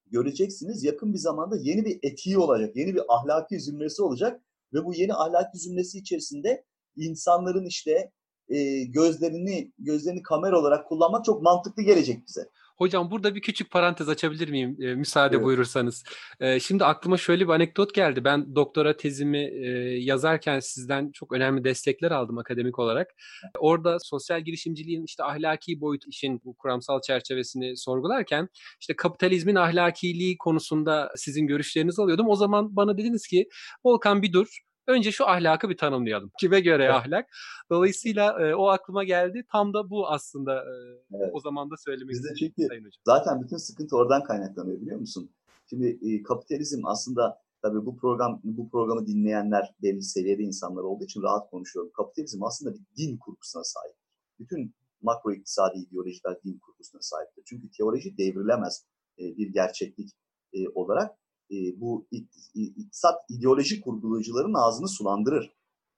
göreceksiniz 0.07 0.85
yakın 0.85 1.13
bir 1.13 1.19
zamanda 1.19 1.57
yeni 1.57 1.85
bir 1.85 1.99
etiği 2.03 2.39
olacak, 2.39 2.77
yeni 2.77 2.95
bir 2.95 3.03
ahlaki 3.09 3.61
zümresi 3.61 4.03
olacak 4.03 4.43
ve 4.73 4.85
bu 4.85 4.95
yeni 4.95 5.15
ahlaki 5.15 5.59
zümresi 5.59 5.99
içerisinde 5.99 6.65
insanların 6.97 7.67
işte 7.67 8.13
e, 8.49 8.85
gözlerini 8.85 9.73
gözlerini 9.79 10.23
kamera 10.23 10.59
olarak 10.59 10.89
kullanmak 10.89 11.25
çok 11.25 11.43
mantıklı 11.43 11.83
gelecek 11.83 12.27
bize. 12.27 12.49
Hocam 12.79 13.11
burada 13.11 13.35
bir 13.35 13.41
küçük 13.41 13.71
parantez 13.71 14.09
açabilir 14.09 14.49
miyim? 14.49 14.77
E, 14.81 14.95
müsaade 14.95 15.37
Evet. 15.37 15.45
buyurursanız. 15.47 16.05
E, 16.41 16.61
şimdi 16.61 16.85
aklıma 16.85 17.17
şöyle 17.17 17.45
bir 17.45 17.53
anekdot 17.53 17.95
geldi. 17.95 18.25
Ben 18.25 18.55
doktora 18.55 18.97
tezimi 18.97 19.39
e, 19.39 19.69
yazarken 19.99 20.61
sizden 20.61 21.11
çok 21.13 21.33
önemli 21.33 21.65
destekler 21.65 22.11
aldım 22.11 22.39
akademik 22.39 22.79
olarak. 22.79 23.15
Orada 23.59 23.99
sosyal 24.03 24.41
girişimciliğin 24.41 25.05
işte 25.05 25.25
ahlaki 25.25 25.81
boyut 25.81 26.07
işin 26.07 26.41
bu 26.45 26.55
kuramsal 26.55 27.01
çerçevesini 27.01 27.77
sorgularken 27.77 28.49
işte 28.81 28.97
kapitalizmin 28.97 29.55
ahlakiliği 29.55 30.39
konusunda 30.39 31.13
sizin 31.17 31.47
görüşlerinizi 31.47 32.03
alıyordum. 32.03 32.29
O 32.29 32.37
zaman 32.37 32.77
bana 32.77 32.99
dediniz 32.99 33.27
ki 33.27 33.49
Volkan 33.85 34.23
bir 34.23 34.33
dur. 34.33 34.66
Önce 34.87 35.13
şu 35.13 35.29
ahlakı 35.29 35.69
bir 35.69 35.77
tanımlayalım. 35.77 36.31
Kime 36.41 36.61
göre 36.61 36.85
Evet. 36.85 36.95
ahlak? 36.95 37.27
Dolayısıyla 37.71 38.41
e, 38.49 38.55
o 38.55 38.67
aklıma 38.69 39.05
geldi. 39.05 39.45
Tam 39.53 39.75
da 39.75 39.91
bu 39.91 40.09
aslında 40.09 40.55
e, 40.57 40.75
Evet. 41.17 41.31
o 41.33 41.41
zaman 41.41 41.71
da 41.71 41.75
söylemek 41.77 42.13
istedim 42.13 42.37
çünkü 42.39 42.67
Sayın 42.69 42.85
Hocam. 42.85 43.01
Zaten 43.07 43.43
bütün 43.43 43.57
sıkıntı 43.57 43.97
oradan 43.97 44.23
kaynaklanıyor 44.23 44.81
biliyor 44.81 44.99
musun? 44.99 45.31
Şimdi 45.71 45.99
e, 46.03 46.23
kapitalizm 46.23 46.87
aslında 46.87 47.43
tabii 47.63 47.87
bu 47.87 47.97
program 47.97 48.41
bu 48.45 48.71
programı 48.71 49.07
dinleyenler 49.07 49.75
belli 49.83 50.03
seviyede 50.03 50.43
insanlar 50.43 50.83
olduğu 50.83 51.05
için 51.05 51.23
rahat 51.23 51.51
konuşuyorum. 51.51 51.93
Kapitalizm 51.97 52.43
aslında 52.45 52.75
bir 52.75 52.81
din 52.97 53.17
kurgusuna 53.19 53.65
sahip. 53.65 53.97
Bütün 54.39 54.75
makro 55.03 55.33
iktisadi 55.33 55.79
ideolojiler 55.79 56.37
din 56.45 56.59
kurgusuna 56.59 57.01
sahiptir. 57.01 57.43
Çünkü 57.47 57.71
teoloji 57.71 58.19
devrilemez 58.19 58.87
e, 59.19 59.23
bir 59.37 59.53
gerçeklik 59.53 60.11
e, 60.53 60.69
olarak 60.69 61.17
e, 61.51 61.81
bu 61.81 62.07
iktisat 62.55 63.15
ideoloji 63.29 63.81
kurgulayıcıların 63.81 64.55
ağzını 64.55 64.89
sulandırır. 64.89 65.57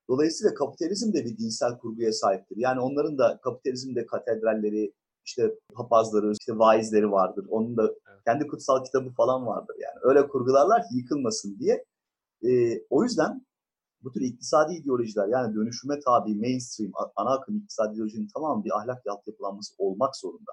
Dolayısıyla 0.08 0.54
kapitalizm 0.54 1.12
de 1.12 1.24
bir 1.24 1.38
dinsel 1.38 1.78
kurguya 1.78 2.12
sahiptir. 2.12 2.56
Yani 2.56 2.80
onların 2.80 3.18
da 3.18 3.40
kapitalizmde 3.42 4.06
katedralleri, 4.06 4.92
işte 5.24 5.54
papazları, 5.74 6.32
işte 6.40 6.58
vaizleri 6.58 7.11
vardır. 7.11 7.46
Onun 7.50 7.76
da 7.76 7.94
kendi 8.26 8.46
kutsal 8.46 8.84
kitabı 8.84 9.11
falan 9.11 9.46
vardır 9.46 9.76
yani. 9.78 9.98
Öyle 10.02 10.28
kurgularlar 10.28 10.82
ki 10.82 10.96
yıkılmasın 10.96 11.58
diye. 11.58 11.84
Ee, 12.42 12.82
o 12.90 13.04
yüzden 13.04 13.46
bu 14.02 14.12
tür 14.12 14.20
iktisadi 14.20 14.74
ideolojiler 14.74 15.28
yani 15.28 15.54
dönüşüme 15.54 16.00
tabi 16.00 16.34
mainstream, 16.34 16.92
ana 17.16 17.30
akım 17.30 17.56
iktisadi 17.56 17.94
ideolojinin 17.94 18.28
tamamı 18.34 18.64
bir 18.64 18.78
ahlak 18.78 19.02
yapılanması 19.26 19.74
olmak 19.78 20.16
zorunda. 20.16 20.52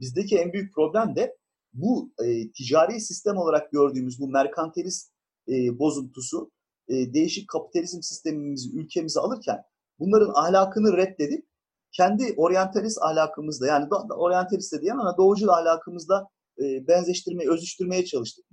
Bizdeki 0.00 0.38
en 0.38 0.52
büyük 0.52 0.74
problem 0.74 1.16
de 1.16 1.36
bu 1.76 2.12
e, 2.24 2.52
ticari 2.52 3.00
sistem 3.00 3.36
olarak 3.36 3.72
gördüğümüz 3.72 4.20
bu 4.20 4.28
merkantilist 4.28 5.12
e, 5.48 5.78
bozuntusu 5.78 6.50
e, 6.88 7.14
değişik 7.14 7.48
kapitalizm 7.48 8.02
sistemimizi 8.02 8.78
ülkemize 8.78 9.20
alırken 9.20 9.62
bunların 9.98 10.32
ahlakını 10.34 10.96
reddedip 10.96 11.46
kendi 11.92 12.34
oryantalist 12.36 12.98
ahlakımızda 13.02 13.66
yani 13.66 13.88
oryantalist 14.10 14.72
de 14.72 14.80
diyemem 14.80 15.00
ama 15.00 15.16
doğucul 15.16 15.48
ahlakımızda 15.48 16.28
e, 16.58 16.88
benzeştirmeye, 16.88 17.50
özüştürmeye 17.50 18.04
çalıştık. 18.04 18.44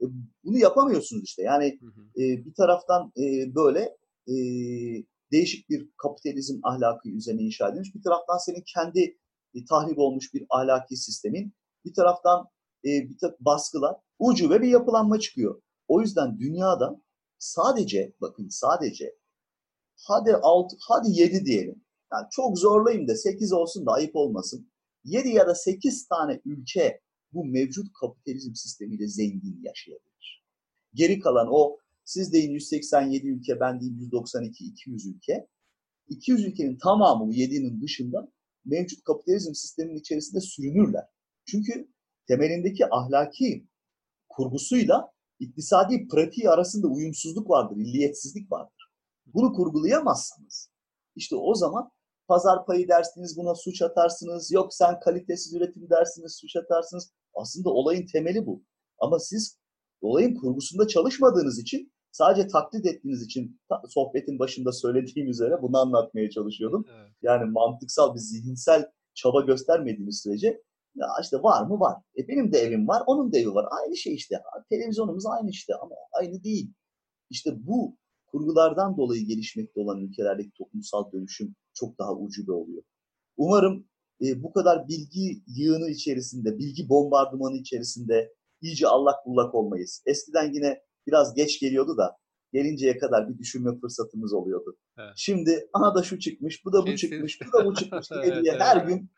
E, 0.00 0.04
bunu 0.44 0.58
yapamıyorsunuz 0.58 1.24
işte. 1.24 1.42
Yani 1.42 1.78
Hı 1.80 1.86
hı. 1.86 2.22
e, 2.22 2.44
bir 2.44 2.54
taraftan 2.54 3.12
e, 3.16 3.54
böyle 3.54 3.80
e, 4.28 4.34
değişik 5.32 5.70
bir 5.70 5.88
kapitalizm 5.96 6.60
ahlakı 6.62 7.08
üzerine 7.08 7.42
inşa 7.42 7.68
edilmiş. 7.68 7.94
Bir 7.94 8.02
taraftan 8.02 8.38
senin 8.38 8.64
kendi 8.74 9.18
e, 9.54 9.64
tahrip 9.64 9.98
olmuş 9.98 10.34
bir 10.34 10.46
ahlaki 10.50 10.96
sistemin. 10.96 11.54
Bir 11.84 11.94
taraftan 11.94 12.48
e, 12.84 13.08
bir 13.08 13.16
baskılar. 13.40 13.96
Ucube 14.18 14.62
bir 14.62 14.68
yapılanma 14.68 15.20
çıkıyor. 15.20 15.62
O 15.88 16.00
yüzden 16.00 16.38
dünyada 16.38 17.00
sadece 17.38 18.12
bakın 18.20 18.48
sadece 18.48 19.16
hadi 19.96 20.36
6 20.36 20.76
hadi 20.80 21.10
7 21.10 21.44
diyelim. 21.44 21.84
Yani 22.12 22.26
çok 22.30 22.58
zorlayayım 22.58 23.08
da 23.08 23.16
8 23.16 23.52
olsun 23.52 23.86
da 23.86 23.92
ayıp 23.92 24.16
olmasın. 24.16 24.70
7 25.04 25.28
ya 25.28 25.46
da 25.46 25.54
8 25.54 26.08
tane 26.08 26.40
ülke 26.44 27.00
bu 27.32 27.44
mevcut 27.44 27.86
kapitalizm 28.00 28.54
sistemiyle 28.54 29.08
zengin 29.08 29.60
yaşayabilir. 29.62 30.44
Geri 30.94 31.20
kalan 31.20 31.48
o 31.50 31.78
siz 32.04 32.32
deyin 32.32 32.50
187 32.50 33.28
ülke, 33.28 33.60
ben 33.60 33.80
diyeyim 33.80 34.00
192, 34.00 34.64
200 34.64 35.06
ülke. 35.06 35.46
200 36.08 36.44
ülkenin 36.44 36.78
tamamı 36.78 37.26
bu 37.26 37.32
7'nin 37.32 37.82
dışında 37.82 38.32
mevcut 38.64 39.04
kapitalizm 39.04 39.54
sisteminin 39.54 39.98
içerisinde 39.98 40.40
sürünürler. 40.40 41.04
Çünkü 41.46 41.88
temelindeki 42.28 42.86
ahlaki 42.90 43.66
kurgusuyla 44.28 45.12
iktisadi 45.38 46.08
pratiği 46.08 46.50
arasında 46.50 46.86
uyumsuzluk 46.86 47.50
vardır, 47.50 47.76
illiyetsizlik 47.76 48.52
vardır. 48.52 48.90
Bunu 49.26 49.52
kurgulayamazsınız. 49.52 50.70
İşte 51.16 51.36
o 51.36 51.54
zaman 51.54 51.90
pazar 52.28 52.66
payı 52.66 52.88
dersiniz, 52.88 53.36
buna 53.36 53.54
suç 53.54 53.82
atarsınız. 53.82 54.52
Yok 54.52 54.74
sen 54.74 55.00
kalitesiz 55.00 55.54
üretim 55.54 55.90
dersiniz, 55.90 56.36
suç 56.40 56.56
atarsınız. 56.56 57.12
Aslında 57.34 57.70
olayın 57.70 58.06
temeli 58.06 58.46
bu. 58.46 58.62
Ama 58.98 59.18
siz 59.18 59.58
olayın 60.00 60.34
kurgusunda 60.34 60.88
çalışmadığınız 60.88 61.58
için, 61.58 61.92
sadece 62.12 62.48
taklit 62.48 62.86
ettiğiniz 62.86 63.22
için 63.22 63.60
sohbetin 63.88 64.38
başında 64.38 64.72
söylediğim 64.72 65.28
üzere 65.28 65.62
bunu 65.62 65.78
anlatmaya 65.78 66.30
çalışıyordum. 66.30 66.84
Evet. 66.88 67.12
Yani 67.22 67.50
mantıksal 67.50 68.14
bir 68.14 68.20
zihinsel 68.20 68.90
çaba 69.14 69.40
göstermediğiniz 69.40 70.20
sürece 70.22 70.62
ya 70.94 71.06
işte 71.22 71.36
var 71.36 71.66
mı 71.66 71.80
var. 71.80 71.96
E 72.18 72.28
benim 72.28 72.52
de 72.52 72.58
evim 72.58 72.88
var, 72.88 73.02
onun 73.06 73.32
da 73.32 73.38
evi 73.38 73.54
var. 73.54 73.66
Aynı 73.82 73.96
şey 73.96 74.14
işte. 74.14 74.36
Televizyonumuz 74.70 75.26
aynı 75.26 75.50
işte 75.50 75.74
ama 75.74 75.94
aynı 76.12 76.44
değil. 76.44 76.72
İşte 77.30 77.50
bu 77.56 77.96
kurgulardan 78.26 78.96
dolayı 78.96 79.26
gelişmekte 79.26 79.80
olan 79.80 80.00
ülkelerdeki 80.00 80.50
toplumsal 80.58 81.12
dönüşüm 81.12 81.54
çok 81.74 81.98
daha 81.98 82.14
ucube 82.14 82.52
oluyor. 82.52 82.82
Umarım 83.36 83.86
e, 84.22 84.42
bu 84.42 84.52
kadar 84.52 84.88
bilgi 84.88 85.42
yığını 85.46 85.88
içerisinde, 85.90 86.58
bilgi 86.58 86.88
bombardımanı 86.88 87.56
içerisinde 87.56 88.34
iyice 88.60 88.86
allak 88.88 89.26
bullak 89.26 89.54
olmayız. 89.54 90.02
Eskiden 90.06 90.52
yine 90.52 90.80
biraz 91.06 91.34
geç 91.34 91.60
geliyordu 91.60 91.96
da 91.96 92.16
gelinceye 92.52 92.98
kadar 92.98 93.28
bir 93.28 93.38
düşünme 93.38 93.78
fırsatımız 93.80 94.32
oluyordu. 94.32 94.76
Evet. 94.98 95.12
Şimdi 95.16 95.68
aha 95.72 95.94
da 95.94 96.02
şu 96.02 96.18
çıkmış, 96.18 96.64
bu 96.64 96.72
da 96.72 96.82
bu 96.82 96.84
Kesin. 96.84 96.96
çıkmış, 96.96 97.40
bu 97.40 97.58
da 97.58 97.64
bu 97.64 97.74
çıkmış 97.74 98.10
diye, 98.10 98.20
Evet, 98.24 98.44
diye 98.44 98.52
her 98.52 98.76
evet. 98.76 98.88
gün 98.88 99.10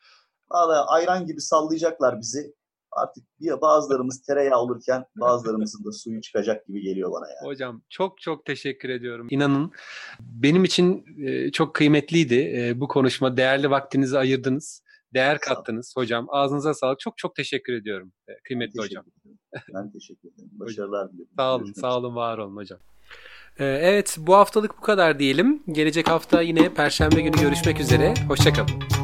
valla 0.51 0.87
ayran 0.89 1.27
gibi 1.27 1.41
sallayacaklar 1.41 2.21
bizi. 2.21 2.55
Artık 2.93 3.25
bir 3.41 3.61
bazılarımız 3.61 4.23
tereyağı 4.23 4.59
olurken 4.61 5.05
bazılarımızın 5.21 5.85
da 5.85 5.93
suyu 5.93 6.21
çıkacak 6.21 6.67
gibi 6.67 6.81
geliyor 6.81 7.13
bana 7.13 7.27
yani. 7.29 7.49
Hocam 7.49 7.83
çok 7.89 8.21
çok 8.21 8.45
teşekkür 8.45 8.89
ediyorum. 8.89 9.27
İnanın 9.31 9.73
benim 10.21 10.65
için 10.65 11.05
e, 11.27 11.53
çok 11.53 11.75
kıymetliydi 11.75 12.55
e, 12.57 12.81
bu 12.81 12.89
konuşma. 12.89 13.37
Değerli 13.37 13.71
vaktinizi 13.71 14.19
ayırdınız. 14.19 14.83
Değer 15.15 15.39
kattınız 15.41 15.93
hocam. 15.97 16.27
Ağzınıza 16.29 16.75
sağlık. 16.75 17.01
Çok 17.01 17.19
çok 17.19 17.35
teşekkür 17.37 17.73
ediyorum 17.73 18.13
e, 18.29 18.33
Ben 18.33 18.37
kıymetli 18.45 18.73
teşekkür 18.73 18.89
hocam. 18.97 19.05
ederim. 19.25 19.39
Ben 19.75 19.91
teşekkür 19.93 20.29
ederim. 20.29 20.51
Başarılar 20.53 21.13
diliyorum. 21.13 21.33
Sağ 21.37 21.55
olun, 21.55 21.65
Görüşmek 21.65 21.81
sağ 21.81 21.99
olun, 21.99 22.15
var 22.17 22.39
olun 22.39 22.57
hocam. 22.57 22.79
Evet, 23.59 24.17
bu 24.21 24.35
haftalık 24.35 24.77
bu 24.79 24.81
kadar 24.81 25.19
diyelim. 25.19 25.63
Gelecek 25.73 26.09
hafta 26.11 26.43
yine 26.43 26.75
Perşembe 26.75 27.21
günü 27.21 27.37
görüşmek 27.41 27.81
üzere. 27.81 28.15
Hoşçakalın. 28.29 28.96